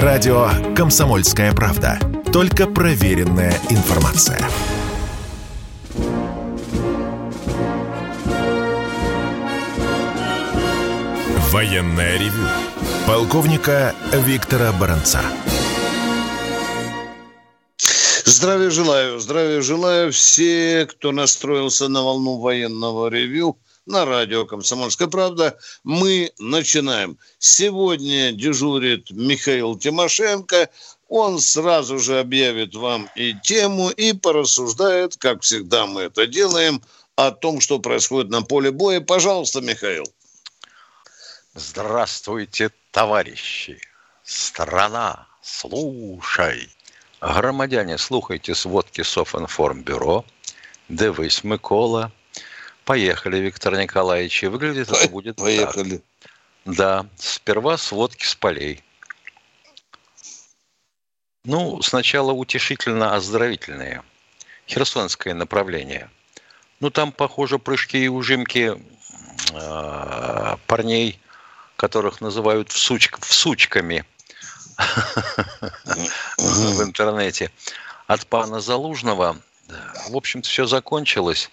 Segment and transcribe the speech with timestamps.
[0.00, 1.98] Радио «Комсомольская правда».
[2.32, 4.40] Только проверенная информация.
[11.50, 12.48] Военная ревю.
[13.06, 15.20] Полковника Виктора Баранца.
[18.24, 25.58] Здравия желаю, здравия желаю все, кто настроился на волну военного ревю на радио «Комсомольская правда».
[25.84, 27.18] Мы начинаем.
[27.38, 30.70] Сегодня дежурит Михаил Тимошенко.
[31.08, 36.82] Он сразу же объявит вам и тему, и порассуждает, как всегда мы это делаем,
[37.16, 39.00] о том, что происходит на поле боя.
[39.00, 40.04] Пожалуйста, Михаил.
[41.54, 43.78] Здравствуйте, товарищи!
[44.24, 46.70] Страна, слушай!
[47.20, 50.24] Громадяне, слухайте сводки Софинформбюро.
[50.88, 52.10] Дивись, Микола.
[52.84, 54.42] Поехали, Виктор Николаевич.
[54.42, 56.02] И выглядит это будет Поехали.
[56.22, 56.32] Так.
[56.64, 58.82] Да, сперва сводки с полей.
[61.44, 64.02] Ну, сначала утешительно-оздоровительные.
[64.68, 66.08] Херсонское направление.
[66.80, 68.80] Ну, там, похоже, прыжки и ужимки
[69.52, 71.18] э, парней–
[71.82, 74.04] которых называют всуч, всучками
[76.38, 77.50] в интернете,
[78.06, 79.36] от пана Залужного,
[80.08, 81.50] в общем-то, все закончилось,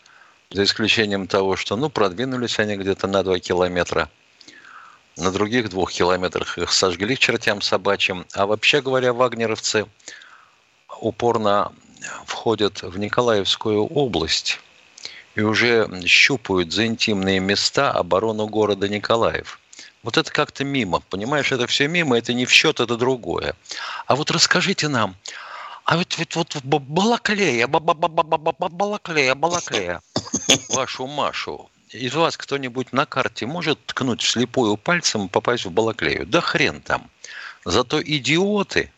[0.52, 4.10] за исключением того, что, ну, продвинулись они где-то на 2 километра,
[5.18, 9.86] на других двух километрах их сожгли чертям собачьим, а вообще говоря, вагнеровцы
[11.02, 11.72] упорно
[12.26, 14.60] входят в Николаевскую область
[15.36, 19.60] и уже щупают за интимные места оборону города Николаев–
[20.04, 23.54] вот это как-то мимо, понимаешь, это все мимо, это не в счет, это другое.
[24.08, 25.16] А вот расскажите нам,
[25.84, 30.02] а ведь, ведь вот Балаклея, Балаклея, Балаклея,
[30.70, 36.26] вашу Машу, из вас кто-нибудь на карте может ткнуть вслепую пальцем и попасть в Балаклею?
[36.26, 37.10] Да хрен там.
[37.66, 38.92] Зато идиоты,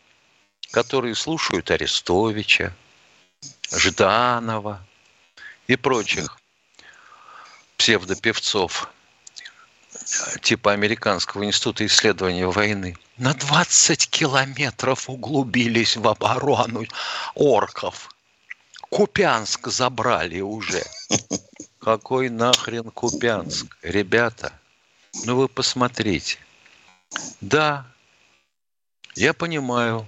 [0.70, 2.74] которые слушают Арестовича,
[3.72, 4.84] Жданова
[5.66, 6.38] и прочих
[7.76, 8.88] псевдопевцов–
[10.40, 16.84] типа Американского института исследования войны, на 20 километров углубились в оборону
[17.34, 18.10] орков.
[18.92, 20.84] Купянск забрали уже.
[21.78, 23.78] Какой нахрен Купянск?
[23.80, 24.52] Ребята,
[25.24, 26.36] ну вы посмотрите.
[27.40, 27.86] Да,
[29.14, 30.06] я понимаю,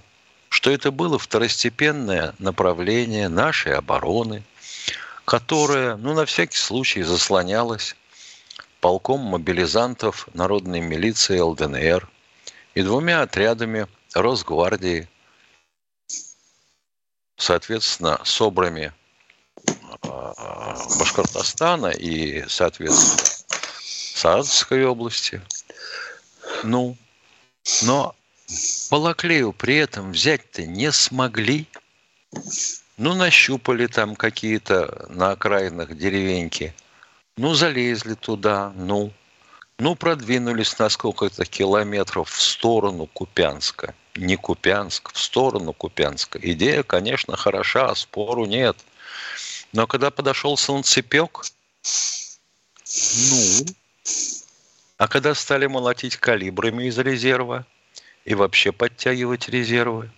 [0.49, 4.43] что это было второстепенное направление нашей обороны,
[5.25, 7.95] которое, ну, на всякий случай заслонялось
[8.81, 12.07] полком мобилизантов народной милиции ЛДНР
[12.75, 15.09] и двумя отрядами Росгвардии,
[17.37, 18.93] соответственно, собрами
[20.03, 23.21] а, Башкортостана и, соответственно,
[24.15, 25.41] Саратовской области.
[26.63, 26.97] Ну,
[27.83, 28.15] но
[28.89, 31.67] Балаклею при этом взять-то не смогли.
[32.97, 36.73] Ну, нащупали там какие-то на окраинах деревеньки–
[37.37, 39.11] ну, залезли туда, ну,
[39.77, 43.93] ну, продвинулись на сколько-то километров в сторону Купянска.
[44.15, 46.39] Не Купянск, в сторону Купянска.
[46.41, 48.77] Идея, конечно, хороша, спору нет.
[49.73, 51.41] Но когда подошел солнцепек,
[53.29, 53.65] ну,
[54.97, 57.65] а когда стали молотить калибрами из резерва
[58.23, 60.09] и вообще подтягивать резервы,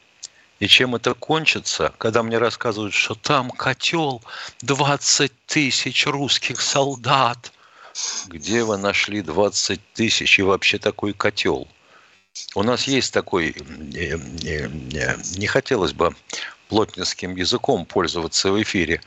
[0.59, 4.21] и чем это кончится, когда мне рассказывают, что там котел
[4.61, 7.51] 20 тысяч русских солдат.
[8.27, 11.67] Где вы нашли 20 тысяч и вообще такой котел?
[12.55, 13.55] У нас есть такой,
[15.37, 16.15] не хотелось бы
[16.69, 19.01] плотницким языком пользоваться в эфире,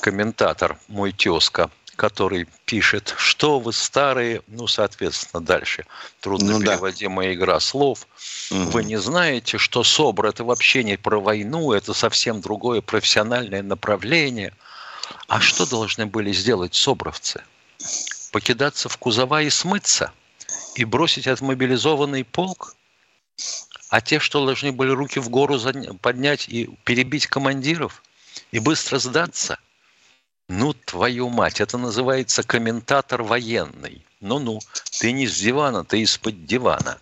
[0.00, 5.84] комментатор, мой тезка, который пишет, что вы старые, ну, соответственно, дальше
[6.20, 7.34] трудно ну, переводимая да.
[7.34, 8.06] игра слов.
[8.50, 8.70] Угу.
[8.70, 14.54] Вы не знаете, что СОБР это вообще не про войну, это совсем другое профессиональное направление.
[15.28, 17.42] А что должны были сделать СОБРовцы?
[18.32, 20.12] Покидаться в кузова и смыться?
[20.74, 22.76] И бросить отмобилизованный полк?
[23.88, 25.58] А те, что должны были руки в гору
[26.00, 28.02] поднять и перебить командиров?
[28.52, 29.58] И быстро сдаться–
[30.52, 34.04] ну, твою мать, это называется комментатор военный.
[34.20, 34.58] Ну-ну,
[34.98, 36.98] ты не с дивана, ты из-под дивана.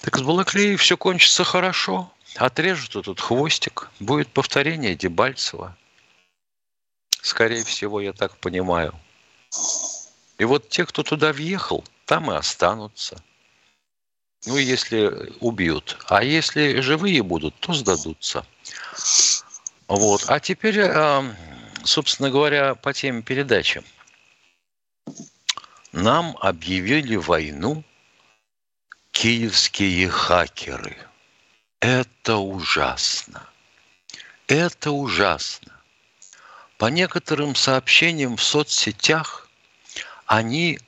[0.00, 2.12] Так с Балаклеей все кончится хорошо.
[2.36, 3.90] Отрежут этот хвостик.
[3.98, 5.76] Будет повторение Дебальцева.
[7.22, 8.94] Скорее всего, я так понимаю.
[10.40, 13.22] И вот те, кто туда въехал, там и останутся.
[14.46, 15.98] Ну, если убьют.
[16.08, 18.46] А если живые будут, то сдадутся.
[19.86, 20.24] Вот.
[20.28, 20.80] А теперь
[21.84, 23.82] собственно говоря, по теме передачи.
[25.92, 27.84] Нам объявили войну
[29.12, 30.96] киевские хакеры.
[31.80, 33.46] Это ужасно.
[34.46, 35.78] Это ужасно.
[36.78, 39.39] По некоторым сообщениям в соцсетях
[40.30, 40.78] они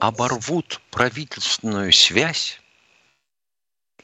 [0.00, 2.60] оборвут правительственную связь,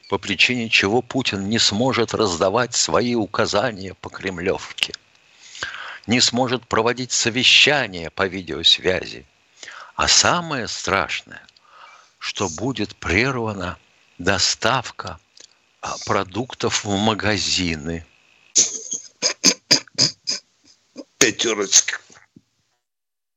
[0.09, 4.93] по причине чего Путин не сможет раздавать свои указания по Кремлевке,
[6.07, 9.27] не сможет проводить совещания по видеосвязи.
[9.93, 11.45] А самое страшное,
[12.17, 13.77] что будет прервана
[14.17, 15.19] доставка
[15.81, 18.07] а, продуктов в магазины.
[21.19, 21.99] Пятерочка.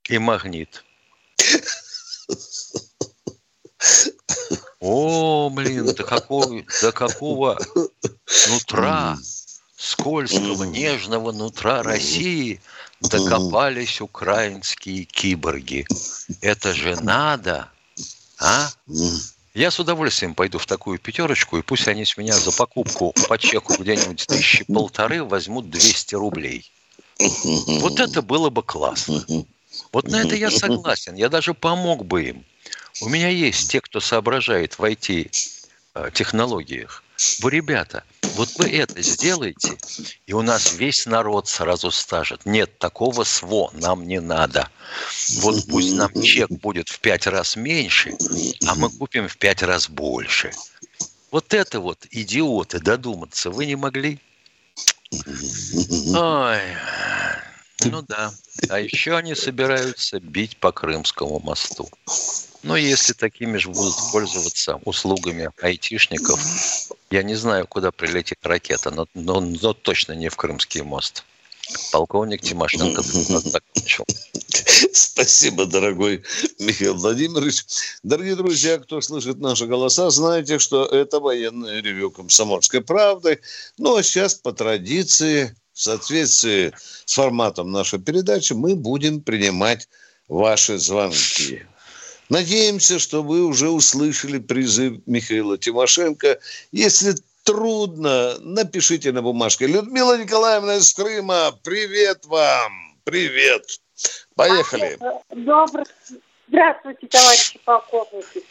[0.05, 0.86] И магнит.
[4.81, 7.59] О, блин, до какого, до какого
[8.49, 9.19] нутра,
[9.77, 12.61] скользкого, нежного нутра России
[13.01, 15.87] докопались украинские киборги.
[16.41, 17.71] Это же надо,
[18.39, 18.71] а?
[19.55, 23.39] Я с удовольствием пойду в такую пятерочку, и пусть они с меня за покупку по
[23.39, 26.71] чеку где-нибудь тысячи полторы возьмут 200 рублей.
[27.19, 29.25] Вот это было бы классно.
[29.93, 31.15] Вот на это я согласен.
[31.15, 32.45] Я даже помог бы им.
[33.01, 37.05] У меня есть те, кто соображает в IT-технологиях.
[37.41, 39.79] Вы, ребята, вот вы это сделаете,
[40.27, 44.69] и у нас весь народ сразу скажет, нет, такого СВО нам не надо.
[45.41, 48.15] Вот пусть нам чек будет в пять раз меньше,
[48.67, 50.53] а мы купим в пять раз больше.
[51.31, 54.21] Вот это вот, идиоты, додуматься вы не могли?
[55.13, 56.61] Ой,
[57.85, 58.33] ну да.
[58.69, 61.89] А еще они собираются бить по Крымскому мосту.
[62.63, 66.41] Но если такими же будут пользоваться услугами айтишников,
[67.11, 71.25] я не знаю, куда прилетит ракета, но, но, но точно не в Крымский мост.
[71.93, 74.05] Полковник Тимошенко закончил.
[74.93, 76.23] Спасибо, дорогой
[76.59, 77.65] Михаил Владимирович.
[78.03, 83.41] Дорогие друзья, кто слышит наши голоса, знаете, что это военное ревю комсомольской правды.
[83.79, 86.73] Ну, а сейчас по традиции, в соответствии
[87.05, 89.89] с форматом нашей передачи, мы будем принимать
[90.27, 91.67] ваши звонки.
[92.31, 96.41] Надеемся, что вы уже услышали призыв Михаила Тимошенко.
[96.73, 97.15] Если
[97.45, 99.67] трудно, напишите на бумажке.
[99.67, 102.97] Людмила Николаевна из Крыма, привет вам!
[103.05, 103.79] Привет!
[104.35, 104.99] Поехали.
[105.31, 105.85] Добрый.
[106.49, 108.43] Здравствуйте, товарищи полковники.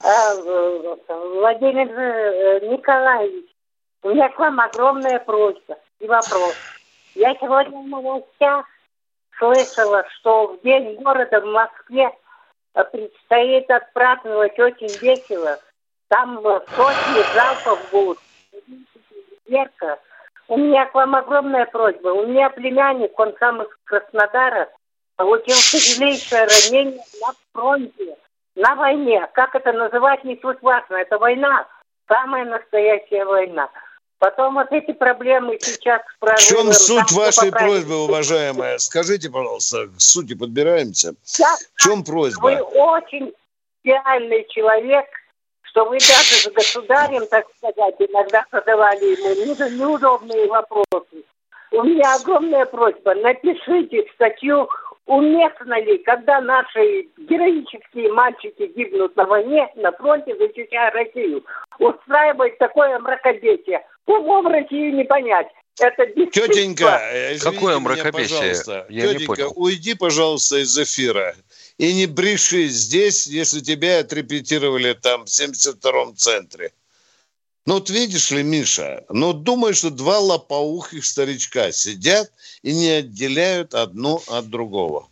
[0.00, 3.46] А, Владимир э, Николаевич,
[4.02, 6.54] у меня к вам огромная просьба и вопрос.
[7.14, 8.66] Я сегодня в новостях
[9.38, 12.12] слышала, что в день города в Москве
[12.74, 15.58] а предстоит отпраздновать очень весело.
[16.08, 18.18] Там сотни залпов будут.
[19.46, 19.98] Верка,
[20.48, 22.08] у меня к вам огромная просьба.
[22.08, 24.68] У меня племянник, он сам из Краснодара,
[25.16, 28.16] получил тяжелейшее ранение на фронте,
[28.56, 29.26] на войне.
[29.32, 30.96] Как это называть, не суть важно.
[30.96, 31.66] Это война,
[32.08, 33.70] самая настоящая война.
[34.18, 38.78] Потом вот эти проблемы сейчас В чем суть вашей просьбы, уважаемая?
[38.78, 41.14] Скажите, пожалуйста, к сути подбираемся.
[41.38, 42.40] Я, в чем просьба?
[42.40, 43.32] Вы очень
[43.84, 45.04] реальный человек,
[45.62, 51.24] что вы даже с государем, так сказать, иногда задавали ему неудобные вопросы.
[51.72, 54.68] У меня огромная просьба, напишите статью
[55.06, 61.44] уместно ли, когда наши героические мальчики гибнут на войне, на фронте, защищая Россию,
[61.78, 63.84] устраивать такое мракобесие.
[64.06, 65.48] Умом России не понять.
[65.78, 68.54] Это Тетенька, э, какое мракобесие?
[68.54, 69.52] Меня, Я Тетенька, не понял.
[69.56, 71.34] уйди, пожалуйста, из эфира.
[71.76, 76.72] И не бреши здесь, если тебя отрепетировали там в 72-м центре.
[77.66, 82.30] Ну вот видишь ли, Миша, ну думай, что два лопоухих старичка сидят
[82.62, 85.08] и не отделяют одно от другого.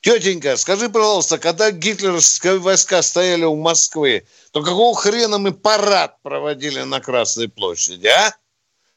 [0.00, 6.80] Тетенька, скажи, пожалуйста, когда гитлеровские войска стояли у Москвы, то какого хрена мы парад проводили
[6.80, 8.34] на Красной площади, а?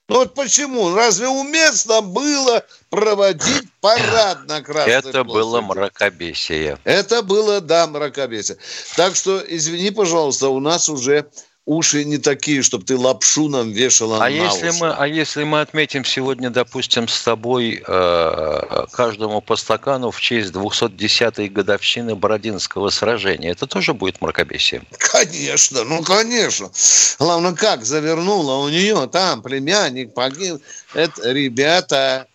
[0.08, 0.94] Ну вот почему?
[0.94, 5.34] Разве уместно было проводить парад на Красной Это площади?
[5.34, 6.78] было мракобесие.
[6.86, 8.58] Это было, да, мракобесие.
[8.96, 11.30] Так что, извини, пожалуйста, у нас уже
[11.66, 14.80] уши не такие, чтобы ты лапшу нам вешала а на если уши.
[14.80, 20.52] Мы, а если мы отметим сегодня, допустим, с тобой э, каждому по стакану в честь
[20.52, 24.84] 210-й годовщины Бородинского сражения, это тоже будет мракобесие?
[24.98, 26.72] Конечно, ну конечно.
[27.20, 30.62] Главное, как завернула у нее там племянник погиб.
[30.94, 32.28] Это, ребята,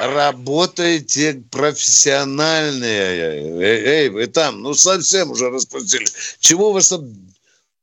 [0.00, 3.60] работайте профессиональные.
[3.60, 6.06] Эй, эй, вы там, ну совсем уже распустили.
[6.40, 7.25] Чего вас там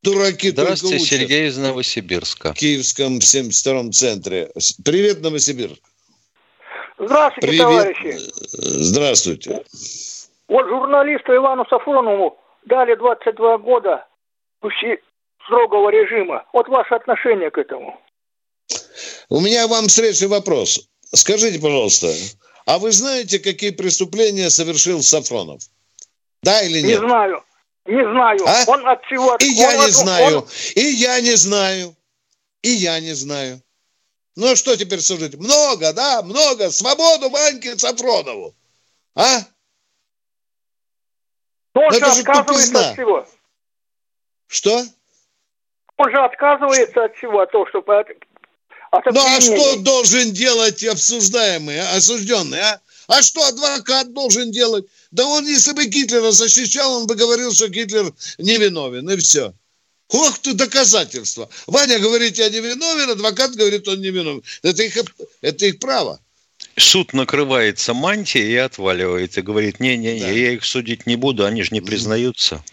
[0.03, 2.53] Дураки Здравствуйте, только Сергей из Новосибирска.
[2.53, 4.51] В Киевском 72-м центре.
[4.83, 5.81] Привет, Новосибирск.
[6.99, 7.61] Здравствуйте, Привет.
[7.61, 8.17] товарищи.
[8.51, 9.63] Здравствуйте.
[10.49, 14.05] Вот журналисту Ивану Сафронову дали 22 года
[15.45, 16.43] строгого режима.
[16.51, 17.97] Вот ваше отношение к этому.
[19.29, 20.89] У меня вам встречный вопрос.
[21.13, 22.13] Скажите, пожалуйста,
[22.65, 25.61] а вы знаете, какие преступления совершил Сафронов?
[26.43, 27.01] Да или нет?
[27.01, 27.43] Не знаю.
[27.85, 28.39] Не знаю.
[28.47, 28.63] А?
[28.67, 29.35] Он от всего...
[29.37, 30.37] И я он не от- знаю.
[30.39, 31.95] он- И я не знаю.
[32.61, 33.61] И я не знаю.
[34.35, 35.35] Ну, а что теперь служить?
[35.35, 36.71] Много, да, много.
[36.71, 38.55] Свободу Ваньке Сафронову.
[39.15, 39.39] А?
[41.75, 42.89] он Ну, же это же отказывается тупизна.
[42.89, 43.27] от всего.
[44.47, 44.85] Что?
[45.97, 47.79] Он же отказывается от всего, от того, что...
[47.79, 48.07] От,
[48.91, 52.79] от Ну, а что должен делать обсуждаемый, а, осужденный, а?
[53.07, 54.85] А что адвокат должен делать?
[55.13, 59.53] Да он, если бы Гитлера защищал, он бы говорил, что Гитлер невиновен, и все.
[60.09, 61.49] Ох ты, доказательства.
[61.67, 64.41] Ваня говорит, я невиновен, адвокат говорит, он невиновен.
[64.63, 64.97] Это их,
[65.41, 66.19] это их право.
[66.77, 69.37] Суд накрывается мантией и отваливает.
[69.37, 70.29] И говорит, не-не-не, Да.
[70.31, 72.63] я их судить не буду, они же не признаются.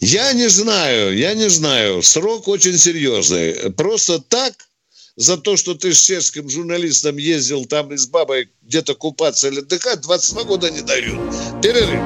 [0.00, 2.02] Я не знаю, я не знаю.
[2.02, 3.70] Срок очень серьезный.
[3.72, 4.54] Просто так,
[5.16, 9.60] за то, что ты с чешским журналистом ездил там и с бабой где-то купаться или
[9.60, 11.18] отдыхать, 22 года не дают.
[11.62, 12.00] Перерыв.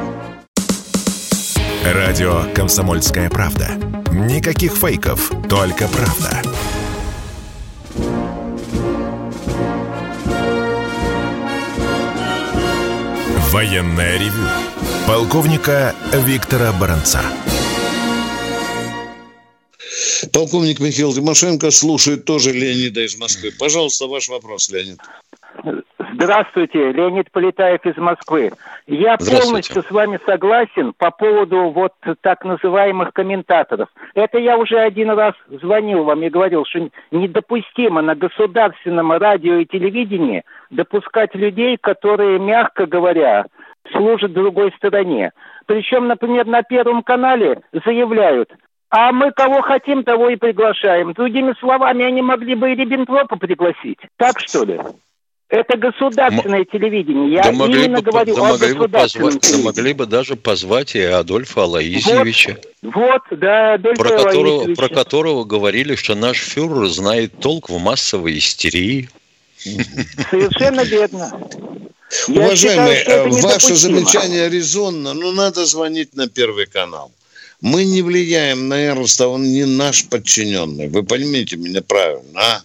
[1.85, 3.71] Радио «Комсомольская правда».
[4.13, 6.43] Никаких фейков, только правда.
[13.51, 14.47] Военное ревю.
[15.07, 17.23] Полковника Виктора Баранца.
[20.33, 23.51] Полковник Михаил Тимошенко слушает тоже Леонида из Москвы.
[23.59, 24.99] Пожалуйста, ваш вопрос, Леонид.
[26.15, 28.51] Здравствуйте, Леонид Полетаев из Москвы.
[28.87, 33.89] Я полностью с вами согласен по поводу вот так называемых комментаторов.
[34.15, 39.67] Это я уже один раз звонил вам и говорил, что недопустимо на государственном радио и
[39.67, 43.47] телевидении допускать людей, которые, мягко говоря,
[43.93, 45.33] служат другой стороне.
[45.67, 48.51] Причем, например, на Первом канале заявляют,
[48.91, 51.13] а мы кого хотим, того и приглашаем.
[51.13, 53.99] Другими словами, они могли бы и Риббентропа пригласить.
[54.17, 54.81] Так что ли?
[55.49, 57.33] Это государственное телевидение.
[57.33, 60.07] Я да могли именно бы, говорю да о могли бы государственном позвать, да могли бы
[60.07, 66.39] даже позвать и Адольфа Алаизьевича, Вот, да, Адольфа про которого, про которого говорили, что наш
[66.39, 69.09] фюрер знает толк в массовой истерии.
[69.59, 71.33] Совершенно верно.
[72.29, 77.13] Я Уважаемые, считаю, э, ваше замечание резонно, но надо звонить на Первый канал.
[77.61, 80.89] Мы не влияем на Эрнста, он не наш подчиненный.
[80.89, 82.63] Вы поймите меня правильно, а?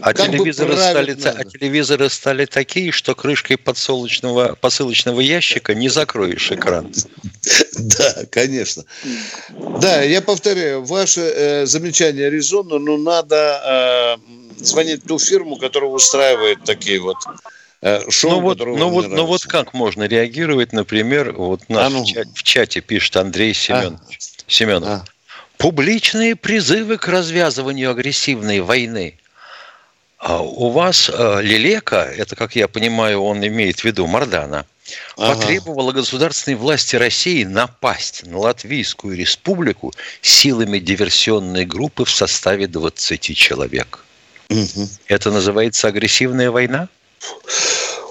[0.00, 1.34] А Как телевизоры, стали, надо.
[1.38, 6.92] а телевизоры стали такие, что крышкой подсолнечного, посылочного ящика не закроешь экран.
[7.78, 8.84] Да, конечно.
[9.80, 14.18] Да, я повторяю, ваше э, замечание резонно, но надо
[14.58, 17.18] э, звонить в ту фирму, которая устраивает такие вот
[17.82, 21.86] э, шоу, Ну вот, ну вам вот, ну вот как можно реагировать, например, вот наш
[21.86, 22.02] А ну.
[22.02, 24.18] в, чате, в чате пишет Андрей Семенович.
[24.46, 24.88] Семенов.
[24.88, 25.04] А.
[25.58, 29.18] Публичные призывы к развязыванию агрессивной войны.
[30.18, 34.66] А у вас э, Лелека, это, как я понимаю, он имеет в виду Мардана,
[35.16, 35.34] Ага.
[35.40, 44.04] потребовала государственной власти России напасть на Латвийскую республику силами диверсионной группы в составе 20 человек.
[44.48, 44.88] Мгм.
[45.08, 46.88] Это называется агрессивная война?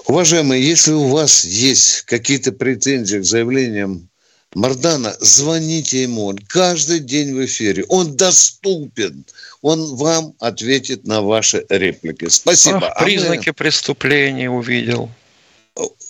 [0.06, 4.08] Уважаемые, если у вас есть какие-то претензии к заявлениям
[4.56, 6.28] Мардана, звоните ему.
[6.28, 7.84] Он каждый день в эфире.
[7.88, 9.26] Он доступен.
[9.60, 12.28] Он вам ответит на ваши реплики.
[12.30, 12.86] Спасибо.
[12.88, 15.10] Ах, А мы- признаки преступления увидел.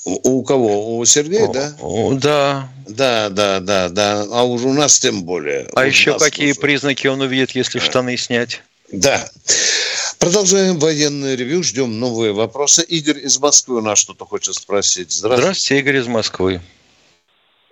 [0.05, 0.97] У, кого?
[0.97, 1.77] У Сергея, да?
[1.81, 2.69] О, да.
[2.87, 4.25] Да, да, да, да.
[4.31, 5.67] А уже у нас тем более.
[5.75, 6.61] А У еще какие тоже.
[6.61, 8.63] признаки он увидит, если штаны снять?
[8.93, 9.29] Да.
[10.21, 11.65] Продолжаем военное ревю.
[11.65, 12.85] Ждем новые вопросы.
[12.85, 15.11] Игорь из Москвы у нас что-то хочет спросить.
[15.11, 15.43] Здравствуйте.
[15.43, 16.61] Здравствуйте, Игорь из Москвы.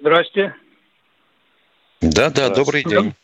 [0.00, 0.52] Здрасте.
[2.10, 3.14] Да, да, добрый день.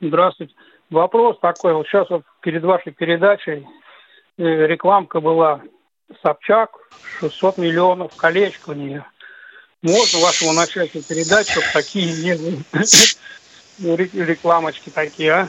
[0.00, 0.54] Здравствуйте.
[0.90, 1.74] Вопрос такой.
[1.74, 3.66] Вот сейчас вот перед вашей передачей
[4.38, 5.60] э, рекламка была
[6.22, 6.70] Собчак,
[7.20, 9.04] 600 миллионов, колечко у нее.
[9.82, 12.64] Можно вашему начальнику передать, чтобы такие не?
[13.78, 15.48] Ну, ре- рекламочки такие, а?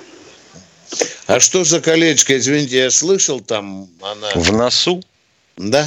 [1.28, 2.38] А что за колечко?
[2.38, 4.30] Извините, я слышал там она.
[4.36, 5.02] В носу?
[5.56, 5.86] Да?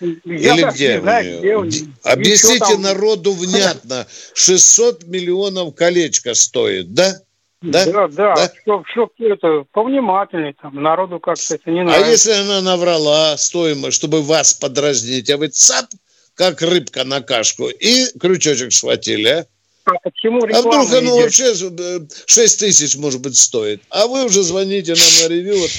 [0.00, 1.94] Я Или где не знаю, где нее.
[2.04, 2.82] Объясните там?
[2.82, 4.06] народу внятно.
[4.34, 7.16] 600 миллионов колечко стоит, да?
[7.60, 7.84] Да?
[7.86, 8.52] Да, да, Да?
[8.62, 12.10] Чтоб, чтоб это повнимательнее там, народу как-то это не А нравится.
[12.10, 15.86] если она наврала стоимость, чтобы вас подразнить, а вы цап,
[16.34, 19.46] как рыбка на кашку, и крючочек схватили, а?
[19.86, 21.22] А почему А вдруг оно идет?
[21.24, 21.54] вообще
[22.26, 23.82] 6 тысяч, может быть, стоит?
[23.90, 25.70] А вы уже звоните нам на ревью, вот,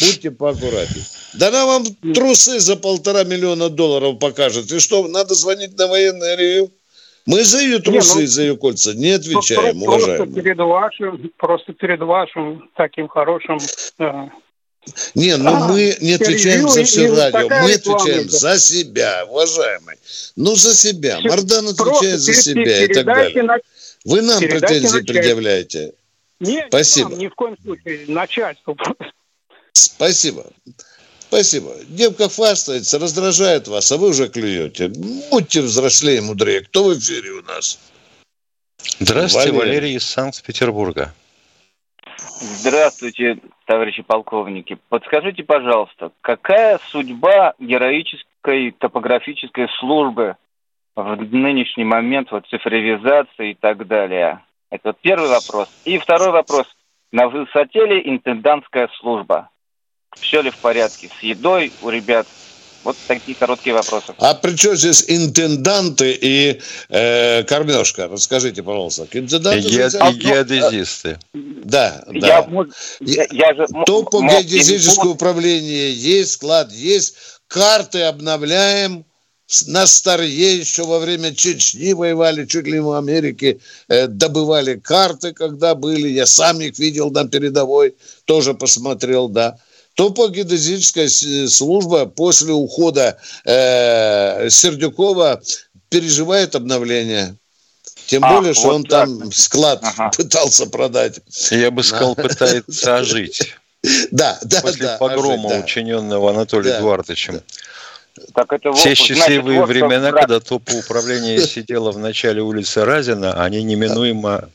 [0.00, 1.04] будьте поаккуратнее.
[1.34, 4.70] Да она вам трусы за полтора миллиона долларов покажет.
[4.70, 6.70] И что, надо звонить на военное ревью?
[7.26, 10.16] Мы за ее трусы и ну, за ее кольца не отвечаем, просто, уважаемые.
[10.26, 13.58] Просто перед вашим, просто перед вашим таким хорошим
[13.98, 14.28] э,
[15.14, 19.96] не, ну а, мы не отвечаем за все радио, мы отвечаем за себя, уважаемый.
[20.36, 21.18] Ну, за себя.
[21.22, 23.42] Мардан отвечает за себя и так далее.
[23.42, 23.58] На...
[24.04, 25.94] Вы нам претензии предъявляете.
[26.40, 27.14] Нет, Спасибо.
[27.14, 28.76] ни в коем случае, начальству.
[29.74, 30.44] Спасибо.
[31.28, 31.74] Спасибо.
[31.88, 34.88] Девка хвастается, раздражает вас, а вы уже клюете.
[35.30, 36.60] Будьте взрослее, мудрее.
[36.60, 37.80] Кто в эфире у нас?
[39.00, 41.12] Здравствуйте, Валерий, Валерий из Санкт-Петербурга.
[42.40, 44.78] Здравствуйте, товарищи полковники.
[44.88, 50.36] Подскажите, пожалуйста, какая судьба героической топографической службы
[50.94, 54.40] в нынешний момент вот, цифровизации и так далее?
[54.70, 55.68] Это первый вопрос.
[55.84, 56.66] И второй вопрос.
[57.10, 59.48] На высоте ли интендантская служба?
[60.20, 62.26] Все ли в порядке с едой у ребят?
[62.84, 64.12] Вот такие короткие вопросы.
[64.18, 68.08] А при чем здесь интенданты и э, кормежка?
[68.08, 69.08] Расскажите, пожалуйста.
[69.10, 71.18] Интенданты, и, ге- и геодезисты.
[71.32, 72.46] Да, да.
[73.00, 77.14] Я, я, я же, То по геодезическое управление есть, склад есть,
[77.48, 79.06] карты обновляем,
[79.66, 85.74] на старье еще во время Чечни воевали, чуть ли в Америке э, добывали карты, когда
[85.74, 86.08] были.
[86.08, 87.94] Я сам их видел на передовой,
[88.24, 89.58] тоже посмотрел, да.
[89.94, 91.08] Топогеодезическая
[91.48, 95.40] служба после ухода э, Сердюкова
[95.88, 97.36] переживает обновление.
[98.06, 99.06] Тем а, более, что вот он так.
[99.06, 100.10] там склад ага.
[100.16, 101.20] пытался продать.
[101.50, 103.54] Я бы сказал, пытается ожить.
[104.10, 104.96] Да, да, После да.
[104.96, 105.64] погрома, ожить, да.
[105.66, 107.42] учиненного Анатолием да, Эдуардовичем.
[108.34, 113.44] Так это Все счастливые значит, времена, вот, когда топа управления сидела в начале улицы Разина,
[113.44, 114.48] они неминуемо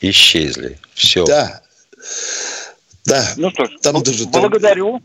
[0.00, 0.78] исчезли.
[0.94, 1.24] Все.
[1.24, 1.62] Да.
[3.06, 3.34] Да.
[3.36, 5.00] Ну что ж, там даже благодарю.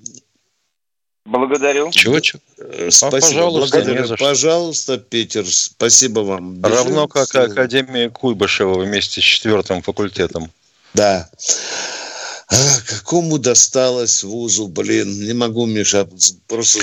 [1.23, 1.91] Благодарю.
[1.91, 2.41] Чего, чего?
[2.89, 3.11] Спасибо.
[3.11, 4.17] Пожалуйста, Благодарю.
[4.17, 6.55] Пожалуйста, Питер, спасибо вам.
[6.55, 6.75] Бежим.
[6.75, 10.51] Равно как и Академия Куйбышева вместе с четвертым факультетом.
[10.95, 11.29] Да.
[12.47, 12.55] А,
[12.87, 16.09] какому досталось вузу, блин, не могу, Миша,
[16.47, 16.79] просто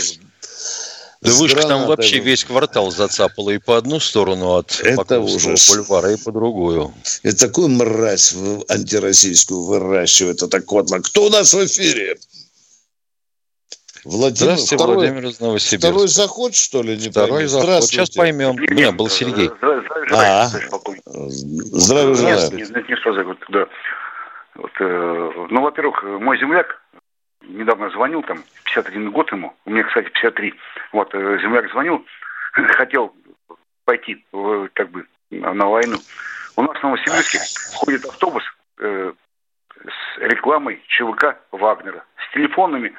[1.20, 5.68] да вы же там вообще весь квартал зацапало и по одну сторону от это ужас.
[5.68, 6.94] бульвара, и по другую.
[7.24, 8.34] И такую мразь
[8.68, 10.98] антироссийскую выращивает это котло.
[11.00, 12.16] Кто у нас в эфире?
[14.04, 15.88] Владимир, Здравствуйте, второй, Владимир из Новосибирска.
[15.88, 16.96] Второй заход, что ли?
[16.96, 17.46] Не второй пойми?
[17.48, 17.84] заход.
[17.84, 18.50] Сейчас поймем.
[18.50, 19.50] У меня был Сергей.
[20.12, 20.48] А,
[21.06, 22.50] здравия желаю.
[22.52, 23.66] Нет, нет, не что за да.
[24.54, 26.80] Вот, э, ну, во-первых, мой земляк
[27.48, 30.54] недавно звонил, там, 51 год ему, у меня, кстати, 53.
[30.92, 32.04] Вот, э, земляк звонил,
[32.52, 33.14] хотел
[33.84, 34.24] пойти,
[34.74, 35.98] как бы, на войну.
[36.56, 37.38] У нас в Новосибирске
[37.74, 38.42] ходит автобус
[38.78, 39.12] э,
[39.84, 42.94] с рекламой ЧВК Вагнера, с телефонами,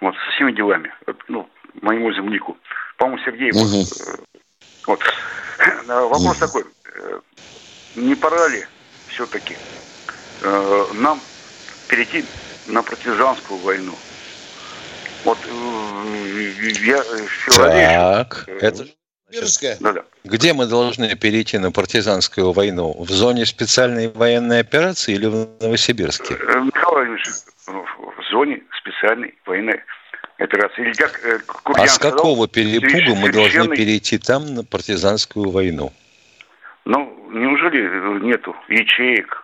[0.00, 0.92] вот, со всеми делами.
[1.28, 1.48] Ну,
[1.82, 2.56] моему земляку.
[2.96, 3.50] По-моему, Сергей.
[3.50, 4.28] Угу.
[4.86, 5.00] Вот.
[5.86, 6.46] Вопрос угу.
[6.46, 6.64] такой.
[7.96, 8.64] Не пора ли
[9.08, 9.56] все-таки
[10.94, 11.20] нам
[11.88, 12.24] перейти
[12.66, 13.94] на партизанскую войну.
[15.24, 16.52] Вот э,
[16.84, 17.86] я в феврале...
[17.86, 18.66] Так, еще...
[18.66, 18.84] это...
[19.80, 20.04] Да, да.
[20.22, 22.94] Где мы должны перейти на партизанскую войну?
[22.98, 26.34] В зоне специальной военной операции или в Новосибирске?
[26.34, 27.26] Э, Михаил Владимирович,
[27.66, 29.80] в зоне специальной военной
[30.38, 30.82] операции.
[30.82, 35.92] Или как э, а с какого сказал, перепуга мы должны перейти там на партизанскую войну?
[36.84, 39.43] Ну, неужели нету ячеек,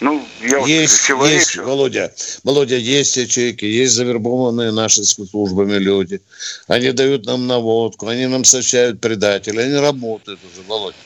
[0.00, 6.20] ну, я есть, вот есть, Володя, Володя, есть ячейки, есть завербованные наши спецслужбами люди.
[6.66, 10.96] Они дают нам наводку, они нам сообщают предателей, они работают уже, Володя.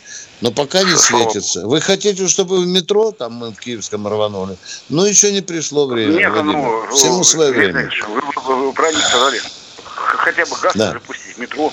[0.41, 1.67] Но пока не светится.
[1.67, 4.57] Вы хотите, чтобы в метро, там мы в Киевском рванули,
[4.89, 6.57] но еще не пришло время, Нет, Владимир.
[6.57, 7.91] Ну, Всему свое время.
[8.09, 9.41] Вы, вы, вы правильно сказали.
[9.85, 10.93] Хотя бы газ да.
[10.93, 11.73] запустить, метро.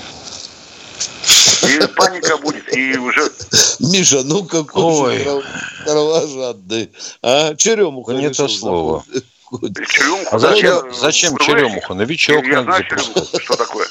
[1.67, 3.31] И паника будет, и уже...
[3.79, 5.43] Миша, ну какой Ой.
[5.85, 6.91] кровожадный.
[7.21, 8.13] А, черемуха.
[8.13, 9.03] Не то слово.
[9.51, 10.35] Черемуха.
[10.35, 11.93] А зачем, зачем черемуха?
[11.93, 13.87] Новичок я, знаю черемуху, что такое.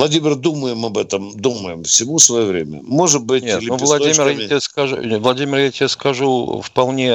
[0.00, 1.84] Владимир, думаем об этом, думаем.
[1.84, 2.80] Всему свое время.
[2.84, 7.08] Может быть, Нет, ну, Владимир, я тебе скажу, Владимир, я тебе скажу вполне,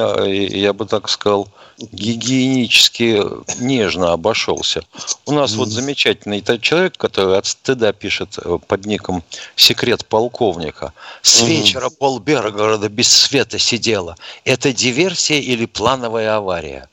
[0.56, 1.48] я бы так сказал,
[1.80, 3.24] гигиенически
[3.60, 4.84] нежно обошелся.
[5.26, 9.24] У нас вот замечательный человек, который от стыда пишет э, под ником
[9.56, 10.94] «Секрет полковника».
[11.24, 11.48] С mm.
[11.48, 14.16] вечера полбергорода без света сидела.
[14.44, 16.88] Это диверсия или плановая авария?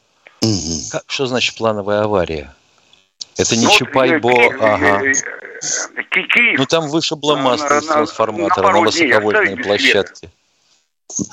[0.91, 2.55] Как, что значит плановая авария?
[3.37, 5.01] Это не ну, Чапайбо, ага.
[6.11, 6.59] Киев.
[6.59, 10.31] Ну там вышибло масло из трансформатора на, на, на высоковольтной площадке.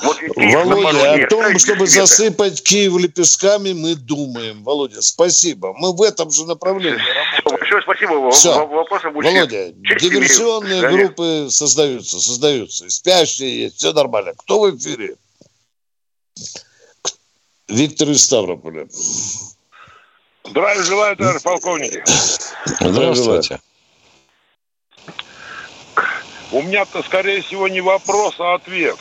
[0.04, 2.06] Вот Володя, о том, чтобы света.
[2.06, 4.64] засыпать Киев лепестками, мы думаем.
[4.64, 5.74] Володя, спасибо.
[5.74, 7.60] Мы в этом же направлении работаем.
[7.60, 8.32] Большое спасибо.
[8.32, 8.68] Все.
[8.68, 9.32] Вопросы будут.
[9.32, 11.08] Володя, Честь диверсионные имею.
[11.08, 12.86] группы создаются, создаются.
[12.86, 14.34] И Спящие есть, все нормально.
[14.38, 15.16] Кто в эфире?
[17.68, 18.88] Виктор из Ставрополя.
[20.50, 22.04] Здравия желаю, товарищ полковники.
[22.80, 23.60] Здравствуйте.
[26.52, 28.98] У меня-то, скорее всего, не вопрос, а ответ.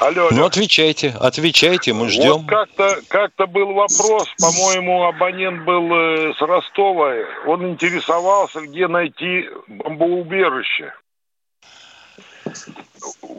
[0.00, 0.46] Алло, Ну, алло.
[0.46, 2.46] отвечайте, отвечайте, мы Вот ждем.
[2.46, 7.14] как-то как был вопрос, по-моему, абонент был э, с Ростова.
[7.46, 10.92] Он интересовался, где найти бомбоубежище.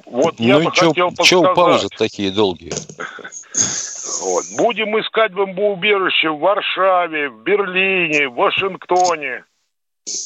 [0.06, 1.56] Вот я Ну бы и чё, хотел чё подсказать.
[1.56, 2.74] паузы такие долгие?
[4.26, 4.44] Вот.
[4.58, 9.44] Будем искать бомбоубежище в Варшаве, в Берлине, в Вашингтоне.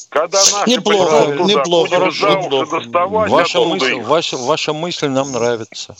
[0.10, 2.80] Когда наши Неплохо, туда, неплохо, будем хорошо, за уши неплохо.
[2.80, 4.08] доставать Ваша мысль, их.
[4.08, 5.96] ваша, ваша мысль нам нравится.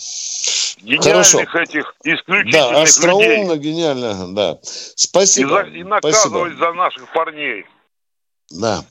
[0.82, 2.84] гениальных этих исключительных Да, людей.
[2.84, 4.52] остроумно, гениально, да.
[4.54, 4.58] И,
[4.96, 5.50] Спасибо.
[5.50, 6.58] за- и наказывать Спасибо.
[6.58, 7.66] за наших парней.
[8.52, 8.84] Да.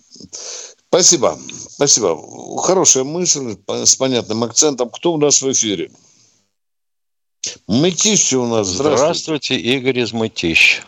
[0.89, 1.37] Спасибо.
[1.71, 2.19] Спасибо.
[2.63, 4.89] Хорошая мысль с понятным акцентом.
[4.91, 5.91] Кто у нас в эфире?
[7.67, 8.67] Мытищи у нас.
[8.67, 8.97] Здравствуйте.
[8.97, 10.83] Здравствуйте, Игорь из Мытищ.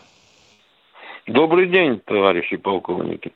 [1.27, 3.31] Добрый день, товарищи полковники.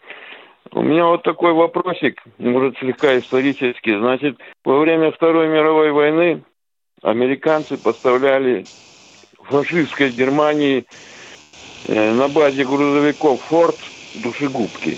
[0.71, 3.97] У меня вот такой вопросик, может, слегка исторический.
[3.97, 6.43] Значит, во время Второй мировой войны
[7.01, 8.65] американцы поставляли
[9.43, 10.85] фашистской Германии
[11.87, 13.77] э, на базе грузовиков «Форд»
[14.15, 14.97] душегубки.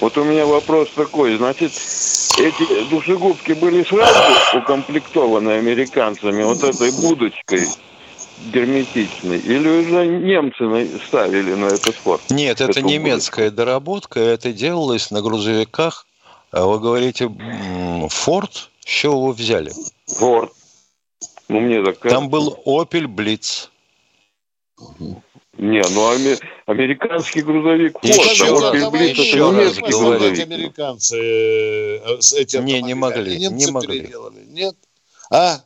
[0.00, 1.72] Вот у меня вопрос такой, значит,
[2.38, 7.66] эти душегубки были сразу укомплектованы американцами вот этой будочкой
[8.52, 12.22] герметичной, или уже немцы ставили на этот форт?
[12.30, 16.06] Нет, это немецкая доработка, это делалось на грузовиках.
[16.50, 19.72] А Вы говорите, м, Форд, с чего вы взяли?
[20.06, 20.52] Форд.
[21.48, 22.20] Ну, мне так кажется.
[22.20, 23.68] Там был Opel Blitz.
[25.58, 30.40] Не, ну аме- американский грузовик Форд, Еще а вот раз, это еще раз грузовик.
[30.40, 34.00] американцы э, с эти Не, не могли, Они немцы не могли.
[34.00, 34.44] переделали.
[34.46, 34.76] Нет?
[35.30, 35.60] А?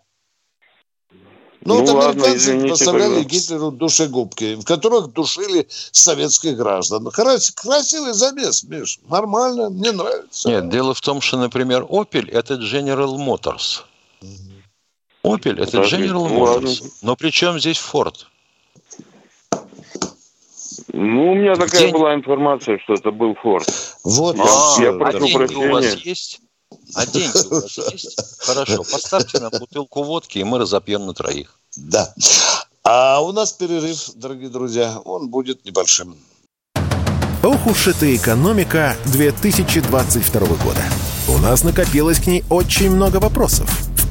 [1.65, 3.31] Ну, Ну вот ладно, американцы извините, поставляли пожалуйста.
[3.31, 7.07] Гитлеру душегубки, в которых душили советских граждан.
[7.11, 8.99] Крас- Красивый замес, Миш.
[9.09, 10.49] Нормально, мне нравится.
[10.49, 13.83] Нет, дело в том, что, например, Opel– это General Motors.
[15.23, 16.47] Opel– это General ну.
[16.47, 16.83] Motors.
[17.03, 18.15] Но при чем здесь Ford?
[20.93, 23.67] Ну, у меня такая Где- была информация, что это был Форд.
[24.05, 26.03] Вот Я- всё, я а прошу деньги у вас прощения.
[26.05, 26.41] есть?
[26.95, 28.19] А деньги у вас есть?
[28.41, 31.59] Хорошо, поставьте нам бутылку водки, и мы разопьем на троих.
[31.77, 32.13] Да.
[32.85, 34.99] А у нас перерыв, дорогие друзья.
[35.05, 36.15] Он будет небольшим.
[37.43, 40.83] Ох уж эта экономика 2022 года.
[41.29, 43.71] У нас накопилось к ней очень много вопросов.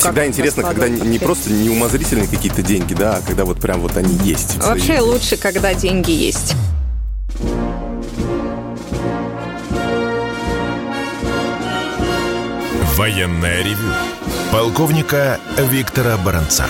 [0.00, 3.98] Всегда интересно, когда не просто не умозрительные какие-то деньги, да, а когда вот прям вот
[3.98, 4.56] они есть.
[4.56, 6.54] Вообще лучше, когда деньги есть.
[12.96, 13.92] Военное ревю
[14.50, 16.66] полковника Виктора Баранца.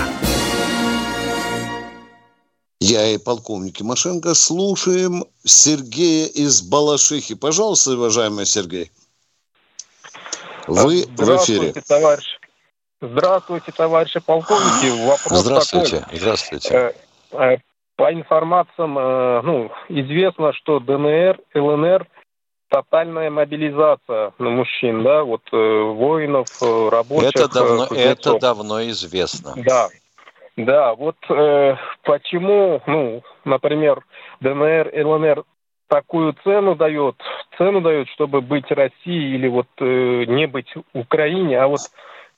[2.81, 7.35] Я и полковник Тимошенко слушаем Сергея из Балашихи.
[7.35, 8.91] Пожалуйста, уважаемый Сергей.
[10.67, 11.73] Вы в эфире.
[11.87, 12.40] Товарищ.
[13.01, 15.07] Здравствуйте, товарищи полковники.
[15.07, 16.17] Вопрос Здравствуйте, такой.
[16.19, 16.93] здравствуйте.
[17.33, 17.57] Э, э,
[17.95, 22.05] По информациям, э, ну, известно, что ДНР, ЛНР
[22.69, 27.31] тотальная мобилизация на мужчин, да, вот воинов, рабочих.
[27.35, 28.19] Это давно, кузнецов.
[28.19, 29.53] это давно известно.
[29.57, 29.89] Да,
[30.55, 34.05] да, вот э, почему, ну, например,
[34.41, 35.43] ДНР, ЛНР
[35.87, 37.15] такую цену дает,
[37.57, 41.81] цену дает, чтобы быть Россией или вот э, не быть Украине, а вот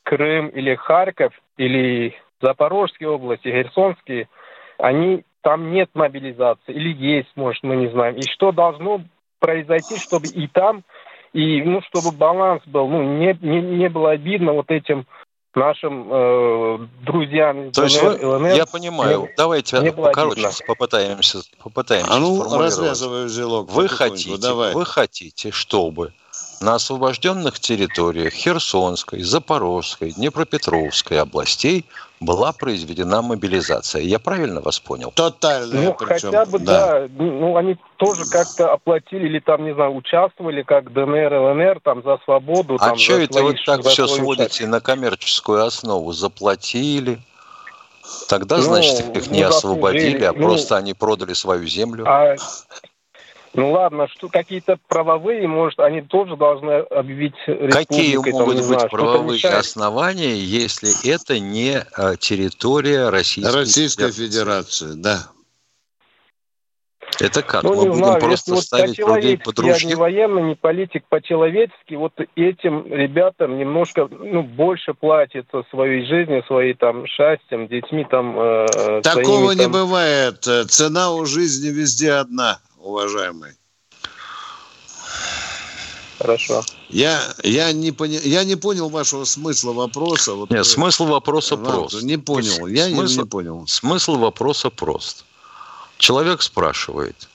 [0.04, 4.28] Крым или Харьков или Запорожские области, Херсонские,
[4.78, 8.16] они там нет мобилизации или есть, может, мы не знаем.
[8.16, 9.02] И что должно
[9.39, 10.84] произойти, чтобы и там,
[11.34, 15.06] и ну, чтобы баланс был, ну, не, не, не было обидно вот этим
[15.56, 18.56] нашим э, друзьям из То есть ДНР, вы, ЛНР.
[18.56, 20.12] я понимаю, не- давайте не обидно.
[20.66, 23.70] попытаемся, попытаемся А ну, развязывай узелок.
[23.70, 24.74] Вы хотите, Давай.
[24.74, 26.13] вы хотите, чтобы
[26.63, 31.86] на освобожденных территориях Херсонской, Запорожской, Днепропетровской областей
[32.21, 34.02] была произведена мобилизация.
[34.02, 35.12] Я правильно вас понял?
[35.13, 35.82] Тотально.
[35.82, 37.08] Ну, хотя бы, да.
[37.17, 42.17] Ну, они тоже как-то оплатили или там, не знаю, участвовали, как ДНР, ЛНР, там, за
[42.23, 42.76] свободу.
[42.80, 44.69] А там, что это свои- вы так все сводите часть.
[44.69, 46.13] на коммерческую основу?
[46.13, 47.19] Заплатили,
[48.30, 50.32] тогда, Ну, значит, их не ну, освободили, а.
[50.32, 52.06] Ну, просто они продали свою землю.
[52.08, 52.36] А,
[53.54, 58.62] ну ладно, что какие-то правовые, может, они тоже должны объявить Какие республикой, там, могут не
[58.62, 65.28] быть знаю, правовые основания, если это не э, территория Российской, Российской Федерации, да.
[67.20, 67.63] Это как?
[67.63, 70.44] Ну, Мы не будем знаю, просто если вот ставить людей по-человечески, под я не военный,
[70.44, 77.68] не политик, по-человечески, вот этим ребятам немножко, ну, больше платится своей жизнью, своей там счастьем,
[77.68, 78.36] детьми там.
[78.39, 79.72] э, Такого своими, не там.
[79.74, 80.44] бывает.
[80.44, 83.54] Цена у жизни везде одна, уважаемый.
[86.19, 86.63] Хорошо.
[86.89, 88.19] Я, я, не, поня...
[88.19, 90.34] я не понял вашего смысла вопроса.
[90.34, 92.04] Вот, Нет, э, смысл вопроса Ладно, прост.
[92.04, 92.67] Не понял.
[92.67, 93.67] Я не- Смысл- не понял.
[93.67, 95.26] Смысл вопроса прост.
[95.98, 97.28] Человек спрашивает,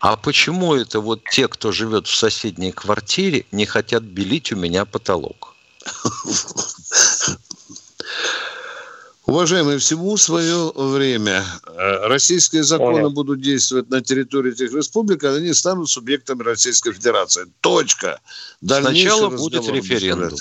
[0.00, 4.84] а почему это вот те, кто живет в соседней квартире, не хотят белить у меня
[4.84, 5.54] потолок?
[9.32, 11.42] Уважаемые, всему свое время.
[11.66, 13.10] Э, Российские законы Понял.
[13.12, 17.46] будут действовать на территории этих республик, а они станут субъектами Российской Федерации.
[17.62, 18.20] Точка.
[18.60, 20.38] Дальнейший Сначала будет референдум.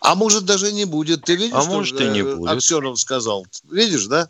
[0.00, 1.22] А может даже не будет.
[1.22, 2.50] Ты видишь, А что может и не будет.
[2.50, 3.46] Аксенов сказал?
[3.70, 4.28] Видишь, да?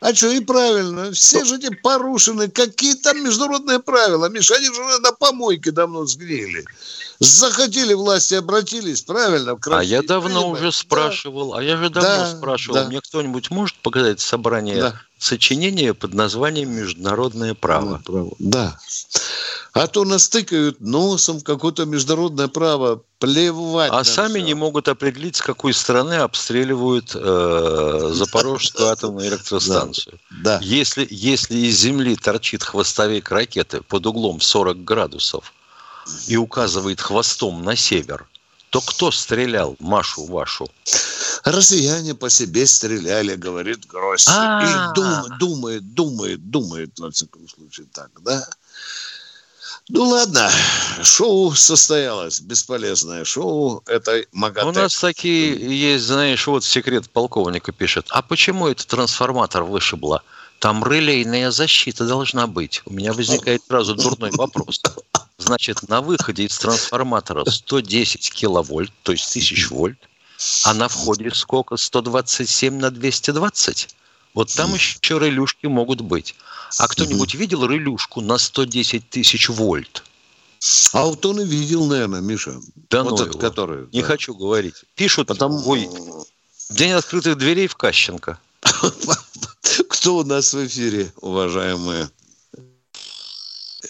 [0.00, 1.12] А что, и правильно.
[1.12, 2.48] Все же эти порушены.
[2.48, 4.30] Какие там международные правила?
[4.30, 6.64] Миша, они же на помойке давно сгнили.
[7.20, 9.56] Захотели власти, обратились, правильно?
[9.56, 10.58] в А я давно Понимаешь?
[10.58, 12.84] уже спрашивал, а я же давно Да, спрашивал, да.
[12.86, 15.00] мне кто-нибудь может показать собрание Да.
[15.18, 18.02] сочинения под названием «Международное право»?
[18.38, 18.78] Да.
[19.72, 23.02] А то нас тыкают носом какое-то международное право.
[23.18, 24.46] Плевать А сами всё.
[24.46, 30.18] не могут определить, с какой стороны обстреливают э, Запорожскую атомную электростанцию.
[30.42, 30.60] Да.
[30.62, 35.52] Если, если из земли торчит хвостовик ракеты под углом в 40 градусов
[36.26, 38.26] и указывает хвостом на север,
[38.70, 40.68] то кто стрелял Машу вашу?
[41.44, 44.30] Россияне по себе стреляли, говорит Гросси.
[44.32, 44.62] А.
[44.62, 48.46] Или думает, думает, думает, думает, во всяком случае, так, да?
[49.88, 50.50] Ну ладно,
[51.04, 54.66] шоу состоялось, бесполезное шоу этой МАГАТЭ.
[54.66, 58.06] У нас такие есть, знаешь, вот секрет полковника пишет.
[58.10, 60.24] А почему этот трансформатор вышибло?
[60.58, 62.82] Там релейная защита должна быть.
[62.86, 64.80] У меня возникает сразу дурной вопрос.
[65.38, 69.98] Значит, на выходе из трансформатора 110 киловольт, то есть 1000 вольт,
[70.64, 71.76] а на входе сколько?
[71.76, 73.88] 127 на 220?
[74.34, 76.34] Вот там еще релюшки могут быть.
[76.78, 80.04] А кто-нибудь видел релюшку на 110 тысяч вольт?
[80.92, 82.60] А вот он и видел, наверное, Миша.
[82.90, 83.40] Да вот ну этот, его.
[83.40, 83.88] который.
[83.92, 84.06] Не да.
[84.06, 84.74] хочу говорить.
[84.94, 85.88] Пишут, ой,
[86.70, 88.38] день открытых дверей в Кащенко.
[90.06, 92.04] Кто у нас в эфире, уважаемые?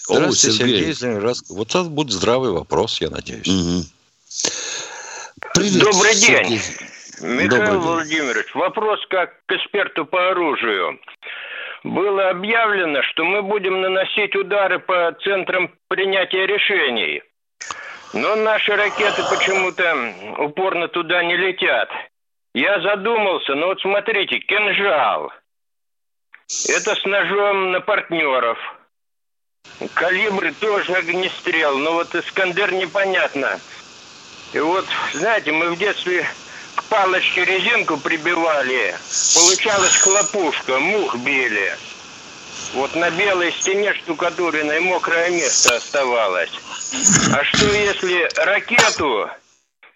[0.09, 0.77] О, Здравствуйте, Сергей.
[0.77, 0.91] Сергей.
[0.91, 1.53] из Ленинградска.
[1.53, 3.43] Вот это будет здравый вопрос, я надеюсь.
[5.53, 6.57] Привет, Добрый Сергей.
[6.57, 6.61] день.
[7.21, 7.81] Михаил Добрый день.
[7.81, 10.99] Владимирович, вопрос как к эксперту по оружию.
[11.83, 17.21] Было объявлено, что мы будем наносить удары по центрам принятия решений.
[18.13, 21.89] Но наши ракеты почему-то упорно туда не летят.
[22.55, 25.31] Я задумался, ну вот смотрите, кинжал.
[26.69, 28.57] Это с ножом на партнеров.
[29.93, 33.59] Калибры тоже огнестрел, но вот Искандер непонятно.
[34.53, 36.25] И вот, знаете, мы в детстве
[36.75, 38.95] к палочке резинку прибивали,
[39.35, 41.75] получалась хлопушка, мух били.
[42.73, 46.51] Вот на белой стене штукатуренной мокрое место оставалось.
[47.33, 49.29] А что если ракету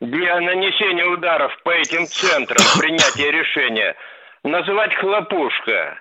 [0.01, 3.95] для нанесения ударов по этим центрам принятия решения
[4.43, 5.97] называть хлопушка?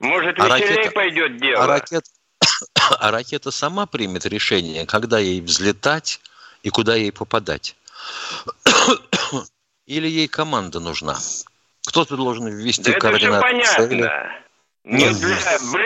[0.00, 1.64] Может, А веселей ракета- пойдет дело?
[1.64, 2.04] А, ракет-
[3.00, 6.20] а ракета сама примет решение, когда ей взлетать
[6.62, 7.76] и куда ей попадать?
[9.86, 11.16] Или ей команда нужна?
[11.86, 13.88] Кто-то должен ввести Да это все координаты цели.
[14.02, 14.32] понятно.
[14.84, 15.28] Ну, Нет, для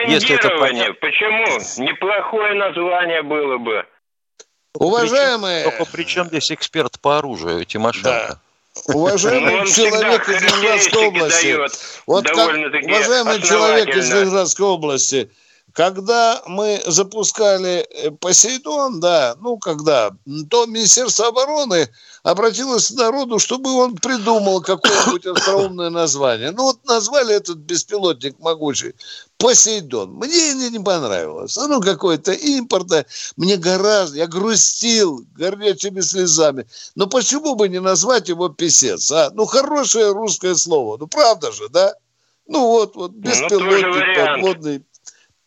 [0.07, 1.83] если это брендирования, почему?
[1.83, 3.85] Неплохое название было бы.
[4.75, 8.39] Уважаемые, Только при чем здесь эксперт по оружию Тимошенко?
[8.87, 11.59] Уважаемый Ну, он всегда человек из Ленинградской области.
[12.07, 14.11] Вот как, уважаемый человек из.
[14.11, 15.29] Ленинградской области,
[15.73, 20.11] когда мы запускали э, Посейдон, да, ну, когда,
[20.49, 21.89] то Министерство обороны
[22.21, 26.51] обратилось к народу, чтобы он придумал какое-нибудь остроумное название.
[26.51, 28.93] Ну, вот назвали этот беспилотник могучий
[29.37, 30.11] Посейдон.
[30.11, 31.57] Мне не, не понравилось.
[31.57, 33.07] Ну, какое-то импорта.
[33.35, 36.67] Мне гораздо, я грустил горячими слезами.
[36.93, 39.31] Но почему бы не назвать его писец, а?
[39.33, 40.97] Ну, хорошее русское слово.
[40.99, 41.95] Ну, правда же, да?
[42.45, 44.83] Ну, вот, вот, Ну, беспилотник подводный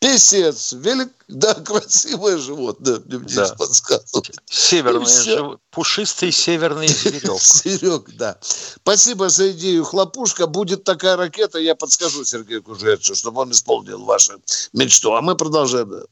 [0.07, 3.53] Песец, велик, да, красивое животное, мне Да.
[3.59, 4.37] подсказывает.
[4.49, 5.37] Северный, всё.
[5.51, 7.41] жив- пушистый северный зверек.
[7.41, 8.39] Серег, да.
[8.41, 9.83] Спасибо за идею.
[9.85, 10.47] Хлопушка.
[10.47, 14.41] Будет такая ракета, я подскажу Сергею Кужевичу, чтобы он исполнил вашу
[14.73, 15.15] мечту.
[15.15, 16.05] А мы продолжаем.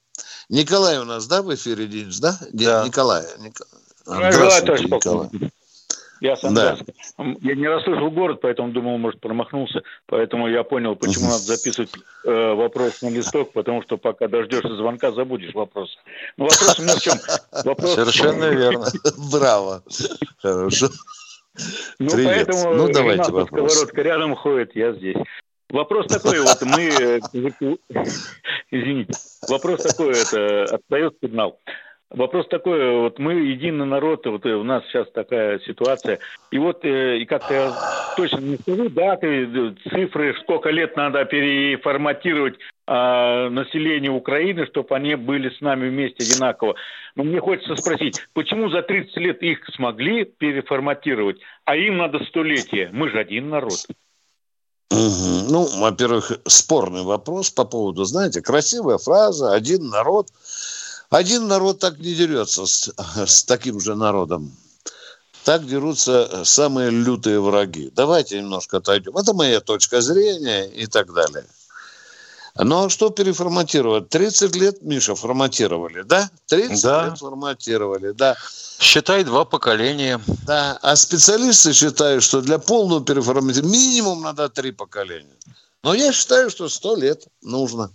[0.48, 2.36] Николай у нас, да, в эфире, Денис, да?
[2.52, 2.84] Да.
[2.84, 3.24] Николай.
[4.06, 5.30] Желаю, Здравствуйте, Николай.
[6.24, 6.48] Я с Да.
[6.48, 6.92] Ангарска.
[7.42, 9.82] Я не расслышал город, поэтому думал, может, промахнулся.
[10.06, 11.90] Поэтому я понял, почему надо записывать
[12.24, 15.94] э, вопрос на листок, потому что пока дождешься звонка, забудешь вопрос.
[16.38, 17.18] Ну, вопрос у меня в чем?
[17.66, 17.94] Вопрос...
[17.94, 18.86] Совершенно верно.
[19.30, 19.82] Браво.
[20.38, 20.88] Хорошо.
[21.98, 22.46] Ну, Привет.
[22.46, 23.72] поэтому Ну, давайте вопрос.
[23.74, 25.18] Сковородка рядом ходит, я здесь.
[25.68, 26.88] Вопрос такой, вот мы...
[26.88, 27.20] э,
[28.70, 29.12] Извините.
[29.46, 31.58] Вопрос такой, это отстает сигнал.
[32.14, 36.20] Вопрос такой, вот мы единый народ, вот э, у нас сейчас такая ситуация,
[36.52, 37.72] и вот, э, и как-то я
[38.16, 42.54] точно не скажу даты, э, цифры, сколько лет надо переформатировать
[42.86, 46.76] а, население Украины, чтобы они были с нами вместе одинаково.
[47.16, 52.90] Но мне хочется спросить, почему за 30 лет их смогли переформатировать, а им надо столетие?
[52.92, 53.78] Мы же один народ.
[54.90, 60.28] Ну, во-первых, спорный вопрос по поводу, знаете, красивая фраза, один народ.
[61.10, 62.90] Один народ так не дерется с,
[63.26, 64.56] с таким же народом.
[65.44, 67.90] Так дерутся самые лютые враги.
[67.94, 69.16] Давайте немножко отойдем.
[69.16, 71.44] Это моя точка зрения и так далее.
[72.56, 74.08] Но что переформатировать?
[74.08, 76.30] 30 лет, Миша, форматировали, да?
[76.46, 77.06] 30 Да.
[77.06, 78.36] лет форматировали, да.
[78.78, 80.20] Считай два поколения.
[80.46, 85.36] Да, а специалисты считают, что для полного переформатирования минимум надо три поколения.
[85.82, 87.90] Но я считаю, что сто лет нужно.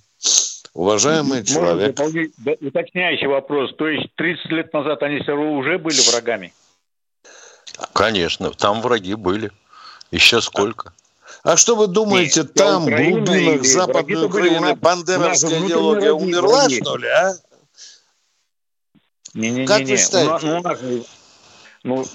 [0.80, 2.00] Уважаемый Может, человек.
[2.62, 3.76] уточняющий вопрос.
[3.78, 6.54] То есть 30 лет назад они все равно уже были врагами?
[7.92, 9.52] Конечно, там враги были.
[10.10, 10.94] Еще сколько?
[11.44, 16.60] А что вы думаете, Нет, там, в глубинах Западной Украины, нас- бандеровская идеология враги, умерла,
[16.64, 16.82] враги.
[16.82, 17.34] что ли, а?
[19.34, 19.68] Не-не-не.
[19.68, 20.30] Как вы считаете?
[20.30, 21.04] У нас- ну, у нас же-
[21.84, 22.06] ну,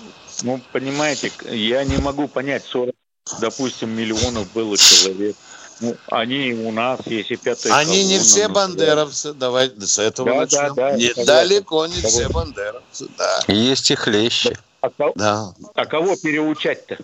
[0.42, 2.94] ну, понимаете, я не могу понять, 40,
[3.42, 5.36] допустим, миллионов было человек.
[5.80, 9.32] Ну, они у нас, если пятая Они не все бандеровцы.
[9.34, 10.74] Давайте с этого Да, начнем.
[10.74, 13.40] да, да, Не- далеко не все бандеровцы, да.
[13.48, 14.56] Есть и хлеще.
[14.80, 15.52] А, кого- Да.
[15.74, 16.98] а кого переучать-то?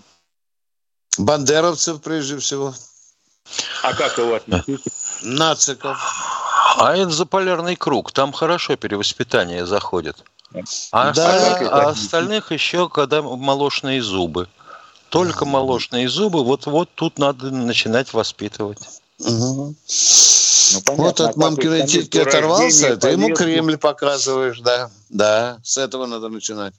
[1.19, 2.75] Бандеровцев прежде всего.
[3.83, 4.79] А как его отнести?
[5.23, 5.99] Нациков.
[6.79, 8.13] А это заполярный круг.
[8.13, 10.23] Там хорошо перевоспитание заходит.
[10.93, 11.39] А, Да.
[11.41, 14.49] остальных, а остальных еще когда молочные зубы.
[15.11, 18.79] Только молочные зубы, вот, вот тут надо начинать воспитывать.
[19.19, 19.77] Мгм.
[20.73, 23.35] Ну, понятно, Вот от титьки там оторвался, ты ему?
[23.35, 24.91] Кремль показываешь, да.
[25.09, 26.75] Да, с этого надо начинать.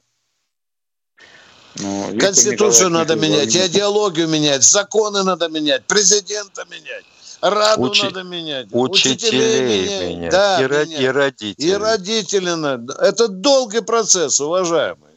[1.76, 3.76] Ну, Конституцию Николаевич надо менять, Николаевич.
[3.76, 7.06] идеологию менять, законы надо менять, президента менять,
[7.42, 11.02] Раду Учи- надо менять, Учителей менять, Да, и, менять.
[11.02, 11.70] и родителей.
[11.70, 12.94] И родители надо.
[12.94, 15.11] Это долгий процесс, уважаемые.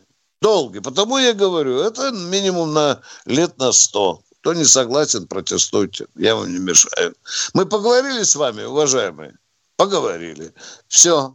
[0.44, 0.80] Долгий.
[0.80, 4.20] Потому я говорю, это минимум на лет на сто.
[4.40, 6.06] Кто не согласен, протестуйте.
[6.16, 7.14] Я вам не мешаю.
[7.54, 9.38] Мы поговорили с вами, уважаемые?
[9.78, 10.52] Поговорили.
[10.86, 11.34] Все.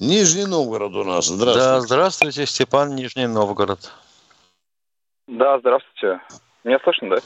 [0.00, 1.28] Нижний Новгород у нас.
[1.28, 1.86] Да, Здравствуйте.
[1.86, 3.92] здравствуйте, Степан Нижний Новгород.
[5.28, 6.20] Да, здравствуйте.
[6.64, 7.22] Меня слышно, да?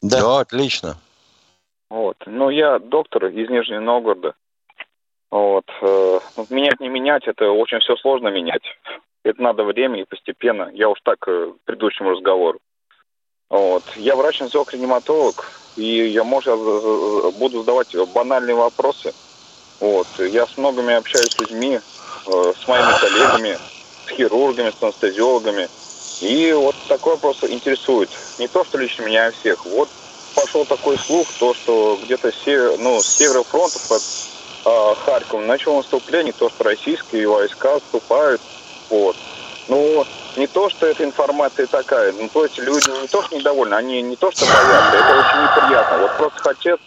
[0.00, 0.96] Да, отлично.
[1.90, 2.16] Вот.
[2.24, 4.34] Ну, я доктор из Нижнего Новгорода.
[5.30, 5.66] Вот.
[5.82, 8.62] э, ну, Менять, не менять, это очень все сложно менять.
[9.24, 10.70] Это надо время и постепенно.
[10.72, 12.60] Я уж так э, к предыдущему разговору.
[13.48, 13.84] Вот.
[13.96, 16.58] Я врач-анестезиолог-реаниматолог, и я, может,
[17.38, 19.12] буду задавать банальные вопросы.
[19.80, 20.06] Вот.
[20.18, 23.58] Я с многими общаюсь с людьми, э, с моими коллегами,
[24.06, 25.68] с хирургами, с анестезиологами.
[26.20, 28.10] И вот такой вопрос интересует.
[28.38, 29.66] Не то, что лично меня, а всех.
[29.66, 29.88] Вот
[30.34, 34.02] пошел такой слух, то, что где-то север, ну, с севера фронта под
[34.64, 38.40] а, Харьковом начало наступление, то, что российские войска отступают.
[38.92, 39.16] Вот.
[39.68, 43.74] Ну, не то, что эта информация такая, ну, то есть люди не то, что недовольны,
[43.74, 45.98] они не то, что боятся, это очень неприятно.
[45.98, 46.80] Вот просто хотят,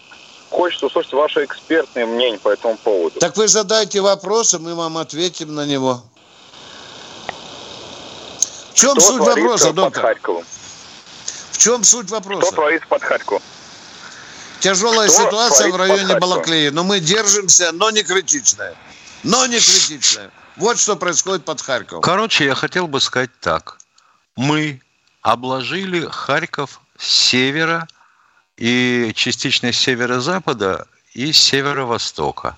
[0.52, 3.20] хочется услышать ваше экспертное мнение по этому поводу.
[3.20, 6.04] Так вы задайте вопросы, мы вам ответим на него.
[8.70, 10.04] В чем Что суть вопроса, под доктор?
[10.04, 10.46] Харьковом?
[11.54, 12.52] В чем суть Что вопроса?
[12.52, 13.42] творится под Харьковом?
[14.60, 16.20] Тяжелая Кто ситуация в районе под?
[16.20, 18.76] Балаклеи, но мы держимся, но не критичная.
[19.24, 20.30] Но не критичная.
[20.58, 22.02] Вот что происходит под Харьковом.
[22.02, 23.78] Короче, я хотел бы сказать так.
[24.36, 24.82] Мы
[25.22, 27.88] обложили Харьков с севера
[28.58, 32.58] и частично с северо-запада и с северо-востока.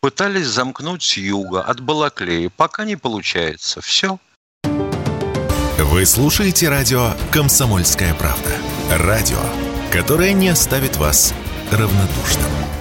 [0.00, 2.48] Пытались замкнуть с юга, от Балаклеи.
[2.48, 3.80] Пока не получается.
[3.80, 4.18] Все.
[5.78, 8.50] Вы слушаете радио «Комсомольская правда».
[8.90, 9.40] Радио,
[9.90, 11.34] которое не оставит вас
[11.70, 12.73] равнодушным.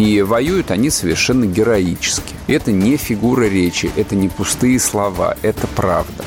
[0.00, 2.34] И воюют они совершенно героически.
[2.46, 6.24] Это не фигура речи, это не пустые слова, это правда.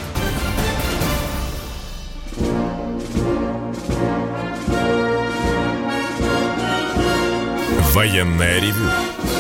[7.96, 8.92] Военное ревю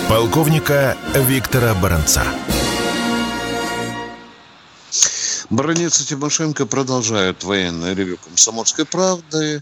[0.10, 2.24] полковника Виктора Баранца.
[5.52, 9.62] Броница Тимошенко продолжает военное ревю «Комсомольской правды».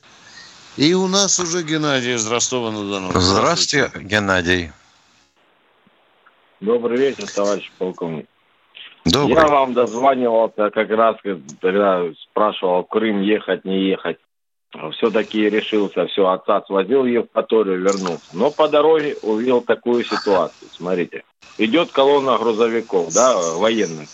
[0.77, 3.11] И у нас уже Геннадий из Ростова-на-Дону.
[3.13, 4.71] Здравствуйте, Геннадий.
[6.61, 8.25] Добрый вечер, товарищ полковник.
[9.03, 9.35] Добрый.
[9.35, 11.17] Я вам дозванивался как раз,
[11.59, 14.17] когда спрашивал, в Крым ехать, не ехать.
[14.93, 18.23] Все-таки решился, все, отца свозил в Евпаторию, вернулся.
[18.31, 20.69] Но по дороге увидел такую ситуацию.
[20.71, 21.23] Смотрите,
[21.57, 24.07] идет колонна грузовиков, да, военных.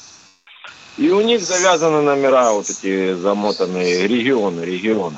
[0.97, 5.17] И у них завязаны номера, вот эти замотанные регионы, регионы.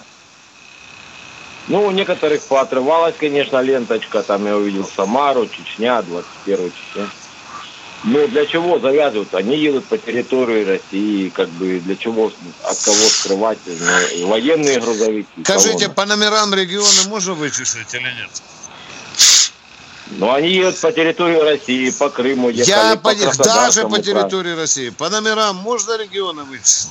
[1.69, 4.23] Ну, у некоторых поотрывалась, конечно, ленточка.
[4.23, 7.09] Там я увидел Самару, Чечня, 21 Чечня.
[8.05, 9.33] Ну, для чего завязывают?
[9.35, 12.31] Они едут по территории России, как бы для чего,
[12.63, 13.59] от кого скрывать?
[13.67, 15.27] Ну, военные грузовики.
[15.43, 18.29] Скажите, по номерам региона можно вычислить или нет?
[20.11, 24.55] Ну, они едут по территории России, по Крыму ехали, Я по по, даже по территории
[24.55, 24.89] России.
[24.89, 26.89] По номерам можно регионы вычислить?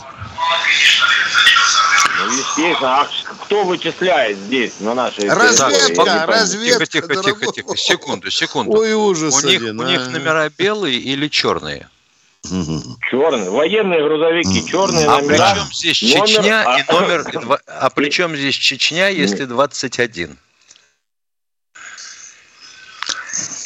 [2.20, 3.00] Ну, естественно.
[3.00, 3.08] А
[3.44, 6.26] кто вычисляет здесь, на нашей Разведка, пойму.
[6.26, 7.76] разведка, Тихо, тихо, тихо, тихо.
[7.76, 8.78] Секунду, секунду.
[8.78, 10.10] Ой, ужас у них, один, у них а.
[10.10, 11.88] номера белые или черные?
[13.10, 13.50] Черные.
[13.50, 15.54] Военные грузовики, черные А при номера.
[15.56, 17.24] чем здесь Номер- Чечня а- и номер...
[17.40, 20.38] два- А при чем здесь Чечня, если 21?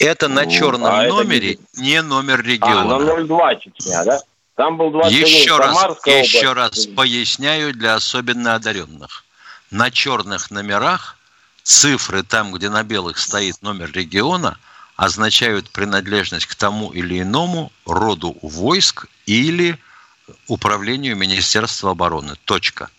[0.03, 2.99] Это на Ну, черном а это номере не номер А, региона.
[2.99, 4.21] на 02 Чечня, да?
[4.55, 6.77] Там был 21 Еще раз, Самарская еще область.
[6.77, 9.25] раз поясняю для особенно одаренных.
[9.71, 11.17] На черных номерах
[11.63, 14.59] цифры там, где на белых стоит номер региона,
[14.97, 19.79] означают принадлежность к тому или иному роду войск или
[20.49, 22.35] управлению Министерства обороны.
[22.45, 22.91] Точка.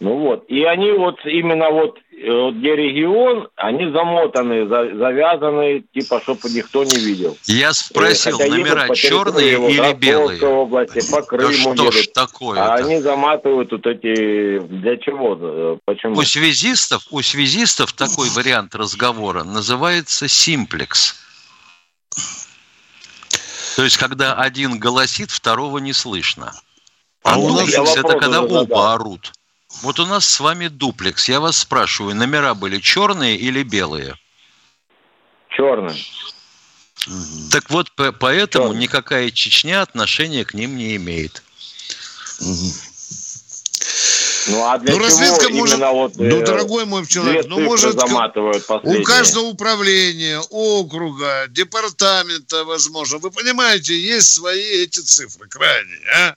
[0.00, 0.44] Ну вот.
[0.48, 6.82] И они вот именно вот, вот где регион, они замотаны, за- завязаны, типа, чтобы никто
[6.84, 7.36] не видел.
[7.46, 10.42] Я спросил, Хотя едут номера черные вот или белые?
[10.44, 12.12] области, по Да Крыму что ж едут.
[12.14, 12.64] такое-то?
[12.72, 14.58] А они заматывают вот эти...
[14.58, 15.38] Для чего?
[15.40, 16.16] Э, Почему?
[16.16, 21.14] У связистов, у связистов такой вариант разговора называется симплекс.
[23.76, 26.52] То есть, когда один голосит, второго не слышно.
[27.22, 29.32] А, А у нас- дуплекс Я это когда оба орут.
[29.82, 31.28] Вот у нас с вами дуплекс.
[31.28, 34.16] Я вас спрашиваю, номера были черные или белые?
[35.50, 35.96] Черные.
[37.52, 41.42] Так вот, по- поэтому никакая Чечня отношения к ним не имеет.
[44.50, 46.16] Ну а для Ну, чего разведка может- вот...
[46.16, 47.94] ну, э, дорогой мой человек, ну, может,
[48.82, 53.18] У каждого управления, округа, департамента, возможно.
[53.18, 56.34] Вы понимаете, есть свои эти цифры крайние, а?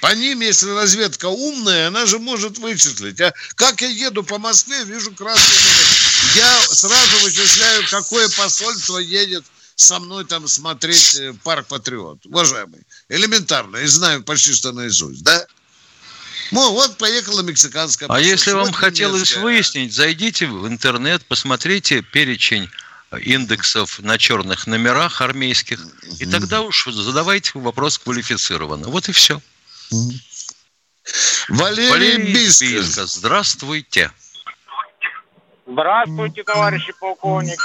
[0.00, 3.20] По ним, если разведка умная, она же может вычислить.
[3.20, 6.36] А как я еду по Москве, вижу красный номер.
[6.36, 9.44] Я сразу вычисляю, какое посольство едет
[9.76, 12.26] со мной там смотреть э, парк Патриот.
[12.26, 13.78] Уважаемый, элементарно.
[13.78, 15.46] И знаю почти что наизусть, да?
[16.50, 19.42] Ну, вот поехала мексиканская А если вам вот хотелось немецкая.
[19.42, 22.68] выяснить, зайдите в интернет, посмотрите перечень
[23.22, 25.80] индексов на черных номерах армейских,
[26.18, 28.88] и тогда уж задавайте вопрос квалифицированно.
[28.88, 29.40] Вот и все.
[31.48, 33.06] Валерий Биско.
[33.06, 34.10] Здравствуйте.
[35.66, 37.56] Здравствуйте, товарищи полковники.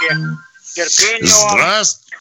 [0.74, 1.52] Терпения вам.
[1.52, 2.18] Здравствуйте.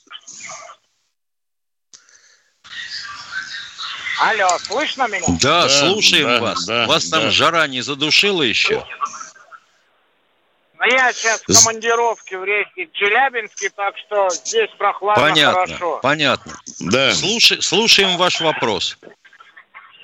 [4.20, 5.26] Алло, слышно меня?
[5.40, 6.64] Да, слушаем да, вас.
[6.64, 7.30] да, вас там да.
[7.30, 8.86] жара не задушила еще?
[10.78, 15.98] Ну, я сейчас в командировке в рейсе Челябинске, так что здесь прохладно, Понятно, хорошо.
[16.02, 16.60] понятно.
[16.80, 17.12] Да.
[17.14, 18.96] Слушай, слушаем ваш вопрос.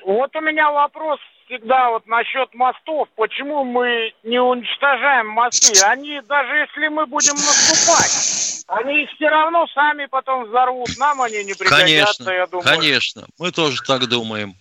[0.05, 3.09] Вот у меня вопрос всегда вот насчет мостов.
[3.17, 5.81] Почему мы не уничтожаем мосты?
[5.83, 10.91] Они, даже если мы будем наступать, они их все равно сами потом взорвут.
[10.99, 12.65] Нам они не пригодятся, Конечно, я думаю.
[12.65, 13.27] конечно.
[13.39, 14.55] Мы тоже так думаем.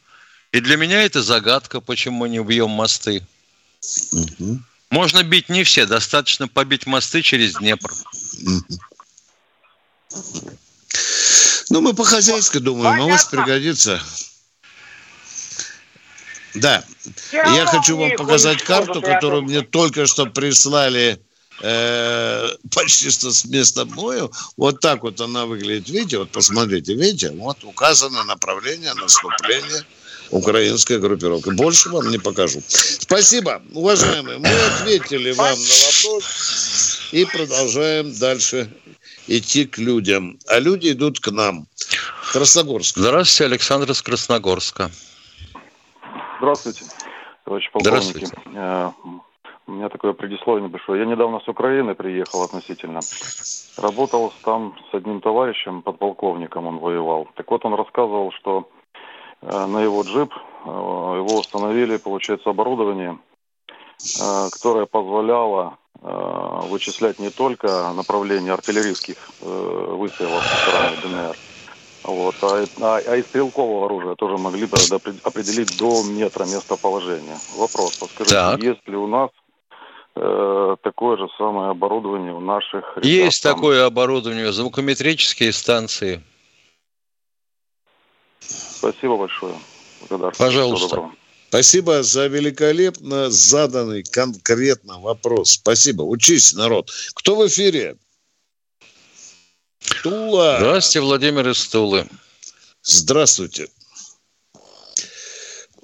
[0.52, 3.22] И для меня это загадка, почему мы не убьем мосты.
[4.90, 7.92] Можно бить не все, достаточно побить мосты через Днепр.
[11.70, 14.02] Ну, мы по-хозяйски думаем, а может пригодится.
[16.56, 16.84] Да.
[17.32, 21.20] Я хочу вам показать карту, которую мне только что прислали
[21.62, 24.30] э, почти что с места боя.
[24.58, 25.90] Вот так вот она выглядит.
[25.90, 29.86] Видите, вот посмотрите, видите, вот указано направление наступления
[30.32, 31.50] украинской группировки.
[31.50, 32.62] Больше вам не покажу.
[32.68, 34.38] Спасибо, уважаемые.
[34.38, 38.72] Мы ответили вам на вопрос и продолжаем дальше
[39.28, 40.40] идти к людям.
[40.48, 41.68] А люди идут к нам.
[42.32, 42.98] Красногорск.
[42.98, 44.92] Здравствуйте, Александр из Красногорска.
[46.40, 46.86] Здравствуйте,
[47.44, 48.28] товарищи полковники.
[48.56, 48.92] Э,
[49.68, 51.02] у меня такое предисловие небольшое.
[51.02, 53.02] Я недавно с Украины приехал относительно.
[53.78, 57.28] Работал там с одним товарищем, подполковником он воевал.
[57.36, 58.70] Так вот, он рассказывал, что
[59.42, 63.18] э, на его джип э, его установили, получается, оборудование,
[64.54, 71.36] которое позволяло вычислять не только направление артиллерийских выстрелов со стороны ДНР,
[72.04, 72.36] вот.
[72.42, 74.78] А, а, а из стрелкового оружия тоже могли бы
[75.24, 77.38] определить до метра местоположения.
[77.58, 78.64] Вопрос, подскажите, так.
[78.64, 79.30] есть ли у нас
[80.16, 83.06] э, такое же самое оборудование у наших ребят?
[83.06, 83.56] Есть там?
[83.56, 86.24] такое оборудование, звукометрические станции.
[88.40, 89.56] Спасибо большое.
[90.08, 90.34] Благодарю.
[90.38, 91.12] Пожалуйста.
[91.50, 95.52] Спасибо за великолепно заданный конкретно вопрос.
[95.52, 96.04] Спасибо.
[96.04, 96.92] Учись, народ.
[97.16, 97.98] Кто в эфире?
[100.04, 100.58] Тула.
[100.60, 102.08] Здравствуйте, Владимир из Тулы.
[102.82, 103.68] Здравствуйте.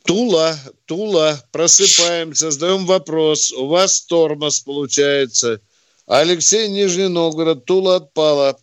[0.06, 3.52] Тула, Тула, просыпаемся, задаем вопрос.
[3.52, 5.62] У вас тормоз получается.
[6.06, 8.58] Алексей Нижний Новгород, Тула отпала.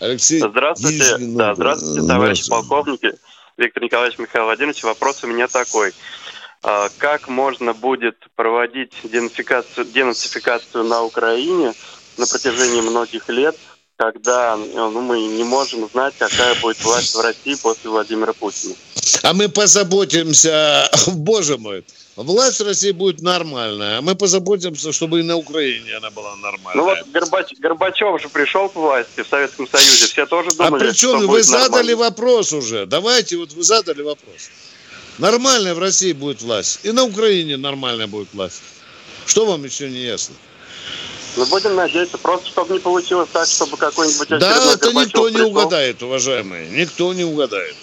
[0.00, 3.12] Алексей Здравствуйте, Нижний да, здравствуйте, товарищи полковники.
[3.58, 5.92] Виктор Николаевич Михаил Владимирович, вопрос у меня такой.
[6.62, 11.74] А, как можно будет проводить денацификацию, денацификацию на Украине
[12.16, 13.56] на протяжении многих лет–
[14.00, 18.74] когда ну, мы не можем знать, какая будет власть в России после Владимира Путина.
[19.22, 21.84] А мы позаботимся, боже мой,
[22.16, 26.82] власть в России будет нормальная, а мы позаботимся, чтобы и на Украине она была нормальная.
[26.82, 30.86] Ну вот Горбач, Горбачев же пришел к власти в Советском Союзе, все тоже думали, А
[30.86, 34.50] при чем вы задали вопрос уже, давайте, вот вы задали вопрос.
[35.18, 38.62] Нормальная в России будет власть, и на Украине нормальная будет власть.
[39.26, 40.34] Что вам еще не ясно?
[41.36, 46.02] Мы будем надеяться, просто чтобы не получилось так, чтобы какой-нибудь Да, это никто не угадает,
[46.02, 46.68] уважаемые.
[46.70, 47.76] Никто не угадает.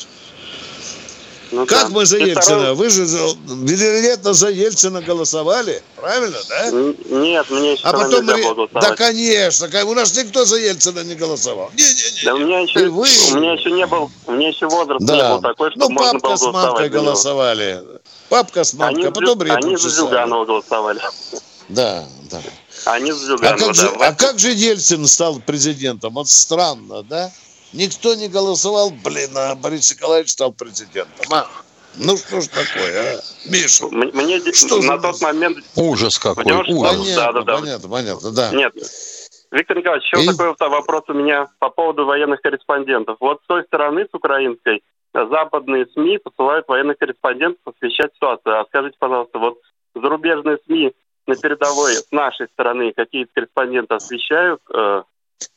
[1.51, 1.89] Ну, как да.
[1.89, 2.41] мы за Ельцина?
[2.41, 2.75] Второй...
[2.75, 6.71] Вы же, вероятно, за Ельцина голосовали, правильно, да?
[6.71, 8.89] Нет, мне еще а потом нельзя было голосовать.
[8.89, 11.71] Да, конечно, у нас никто за Ельцина не голосовал.
[11.73, 12.25] Не, не, не.
[12.25, 13.07] Да у меня еще, вы...
[13.31, 15.15] у меня еще не был, у меня еще возраст да.
[15.15, 16.41] не был такой, что ну, можно было голосовать.
[16.41, 17.83] Ну, папка с мамкой голосовали.
[18.29, 20.99] Папка с мамкой, они, а потом Они за Зюганова голосовали.
[21.69, 22.41] Да, да.
[22.89, 26.13] Они с а как, же, а как же Ельцин стал президентом?
[26.13, 27.31] Вот странно, да?
[27.73, 31.25] Никто не голосовал, блин, а Борис Николаевич стал президентом.
[31.31, 31.47] А?
[31.97, 33.21] Ну что ж такое, а?
[33.49, 33.87] Миша?
[33.87, 35.57] Мне что на тот момент...
[35.75, 36.67] Ужас какой, ужас.
[36.67, 37.57] Понятно, да, да, да.
[37.57, 38.51] понятно, понятно, да.
[38.51, 38.73] Нет,
[39.51, 40.27] Виктор Николаевич, еще И...
[40.27, 43.17] такой вопрос у меня по поводу военных корреспондентов.
[43.19, 44.81] Вот с той стороны, с украинской,
[45.13, 48.59] западные СМИ посылают военных корреспондентов освещать ситуацию.
[48.59, 49.57] А скажите, пожалуйста, вот
[49.95, 50.93] зарубежные СМИ
[51.27, 54.61] на передовой с нашей стороны какие-то корреспонденты освещают?
[54.73, 55.03] Э...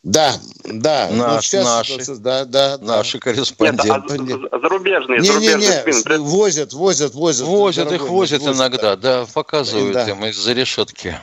[0.03, 1.09] Да, да.
[1.11, 4.19] Наш, ну, наши, да, да, наши корреспонденты.
[4.19, 7.47] Нет, а зарубежные, не, зарубежные не, не, возят, возят, возят.
[7.47, 10.09] Возят, их возят иногда, да, показывают да.
[10.09, 11.19] им из-за решетки.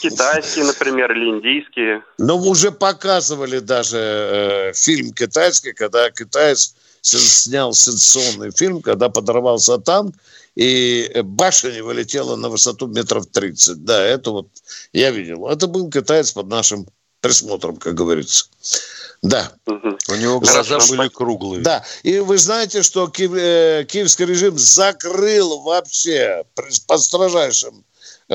[0.00, 2.02] Китайские, например, или индийские.
[2.18, 10.14] Ну, уже показывали даже э, фильм китайский, когда китаец снял сенсационный фильм, когда подорвался танк,
[10.54, 13.84] и башня вылетела на высоту метров 30.
[13.84, 14.48] Да, это вот
[14.92, 15.48] я видел.
[15.48, 16.86] Это был китаец под нашим
[17.20, 18.46] присмотром, как говорится.
[19.22, 19.52] Да.
[19.66, 21.62] У него глаза были круглые.
[21.62, 21.84] Да.
[22.02, 26.44] И вы знаете, что Киев, э, киевский режим закрыл вообще
[26.86, 27.84] по строжайшим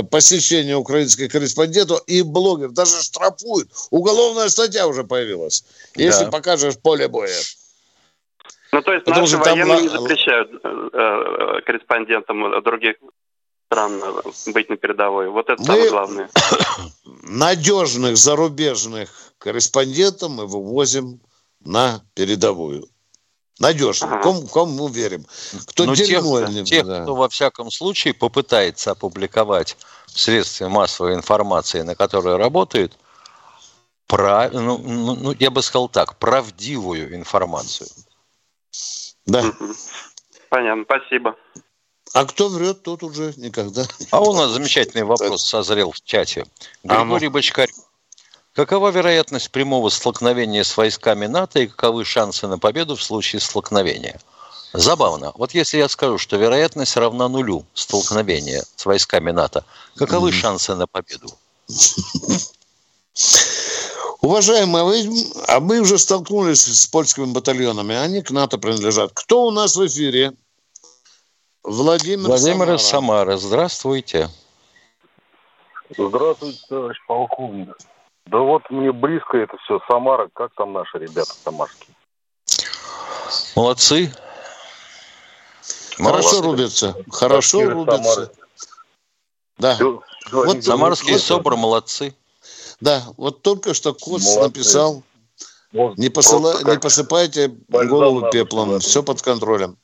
[0.09, 2.73] посещение украинских корреспондентов и блогеров.
[2.73, 3.71] Даже штрафуют.
[3.91, 5.63] Уголовная статья уже появилась.
[5.95, 6.31] Если да.
[6.31, 7.37] покажешь поле боя.
[8.71, 9.81] Ну, то есть Потому наши военные там...
[9.81, 12.95] не запрещают э, э, корреспондентам других
[13.65, 15.29] стран э, быть на передовой.
[15.29, 16.29] Вот это мы самое главное.
[17.23, 21.19] Надежных зарубежных корреспондентов мы вывозим
[21.63, 22.87] на передовую.
[23.59, 24.07] Надежно.
[24.07, 24.23] Ага.
[24.23, 25.25] Кому, кому мы верим?
[25.67, 27.03] Кто Но дерьмо, тех, тех да.
[27.03, 29.77] кто во всяком случае попытается опубликовать
[30.07, 32.97] в средстве массовой информации, на которые работают,
[34.07, 34.53] прав...
[34.53, 37.89] ну, ну, ну, я бы сказал так, правдивую информацию.
[39.25, 39.43] Да.
[40.49, 41.35] Понятно, спасибо.
[42.13, 43.85] А кто врет, тот уже никогда.
[44.11, 46.45] А у нас замечательный вопрос созрел в чате.
[46.83, 47.69] Григорий а, Бочкарь.
[48.53, 54.19] Какова вероятность прямого столкновения с войсками НАТО и каковы шансы на победу в случае столкновения?
[54.73, 55.31] Забавно.
[55.35, 59.63] Вот если я скажу, что вероятность равна нулю столкновения с войсками НАТО,
[59.95, 61.29] каковы шансы на победу?
[64.21, 65.09] Уважаемые, а, вы,
[65.47, 69.11] а мы уже столкнулись с польскими батальонами, они к НАТО принадлежат.
[69.13, 70.33] Кто у нас в эфире?
[71.63, 73.37] Владимир, Владимир из Самары.
[73.37, 74.29] Здравствуйте.
[75.97, 77.77] Здравствуйте, товарищ полковник.
[78.25, 79.79] Да вот мне близко это все.
[79.89, 81.95] Самара, как там наши ребята самарские?
[83.55, 84.13] Молодцы.
[85.97, 86.41] Хорошо Молодцы.
[86.41, 86.95] рубятся.
[87.09, 87.73] Хорошо Самары.
[87.73, 88.31] рубятся.
[89.57, 89.75] Да.
[89.75, 90.01] Все,
[90.31, 92.13] вот, Самарские вот, СОБР молодцы.
[92.81, 94.39] Да, вот только что Коц молодцы.
[94.41, 95.03] написал,
[95.71, 99.77] не, посыла, не посыпайте голову пеплом, все под контролем.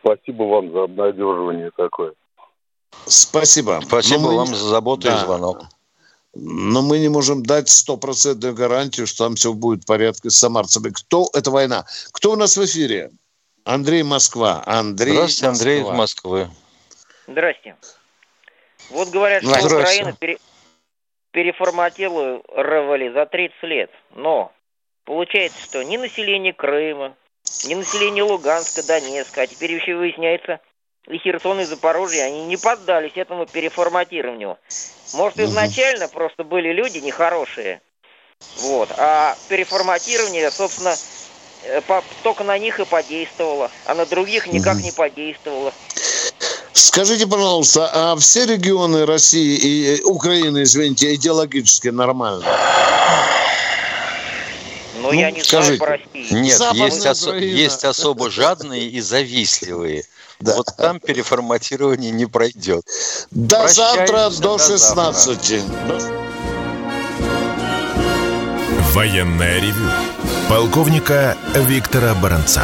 [0.00, 2.14] Спасибо вам за обнадеживание такое.
[3.06, 3.82] Спасибо.
[3.84, 4.36] Спасибо мы...
[4.36, 5.16] вам за заботу да.
[5.16, 5.64] и звонок.
[6.34, 10.90] Но мы не можем дать стопроцентную гарантию, что там все будет в порядке с самарцами.
[10.90, 11.84] Кто это война?
[12.12, 13.10] Кто у нас в эфире?
[13.64, 14.62] Андрей Москва.
[14.64, 15.50] Андрей Здравствуйте, Москва.
[15.50, 16.50] Андрей из Москвы.
[17.26, 17.76] Здрасте.
[18.90, 20.38] Вот говорят, что Украина пере...
[21.38, 23.90] переформатировали за 30 лет.
[24.16, 24.50] Но
[25.04, 27.14] получается, что ни население Крыма,
[27.64, 30.58] ни население Луганска, Донецка, а теперь еще выясняется,
[31.06, 34.58] и Херсон, и Запорожье, они не поддались этому переформатированию.
[35.14, 36.14] Может, изначально угу.
[36.14, 37.82] просто были люди нехорошие,
[38.62, 40.96] вот, а переформатирование, собственно,
[41.66, 41.80] э,
[42.24, 44.82] только на них и подействовало, а на других никак угу.
[44.82, 45.72] не подействовало.
[46.78, 52.44] Скажите, пожалуйста, а все регионы России и Украины, извините, идеологически нормально?
[54.96, 55.76] Ну, ну я не скажите.
[55.76, 56.34] знаю по России.
[56.34, 60.04] Нет, есть, ос- есть особо жадные и завистливые.
[60.38, 60.54] Да.
[60.54, 62.84] Вот там переформатирование не пройдет.
[63.32, 65.60] До завтра, до 16.
[68.92, 69.90] Военная ревю.
[70.48, 72.62] Полковника Виктора Баранца.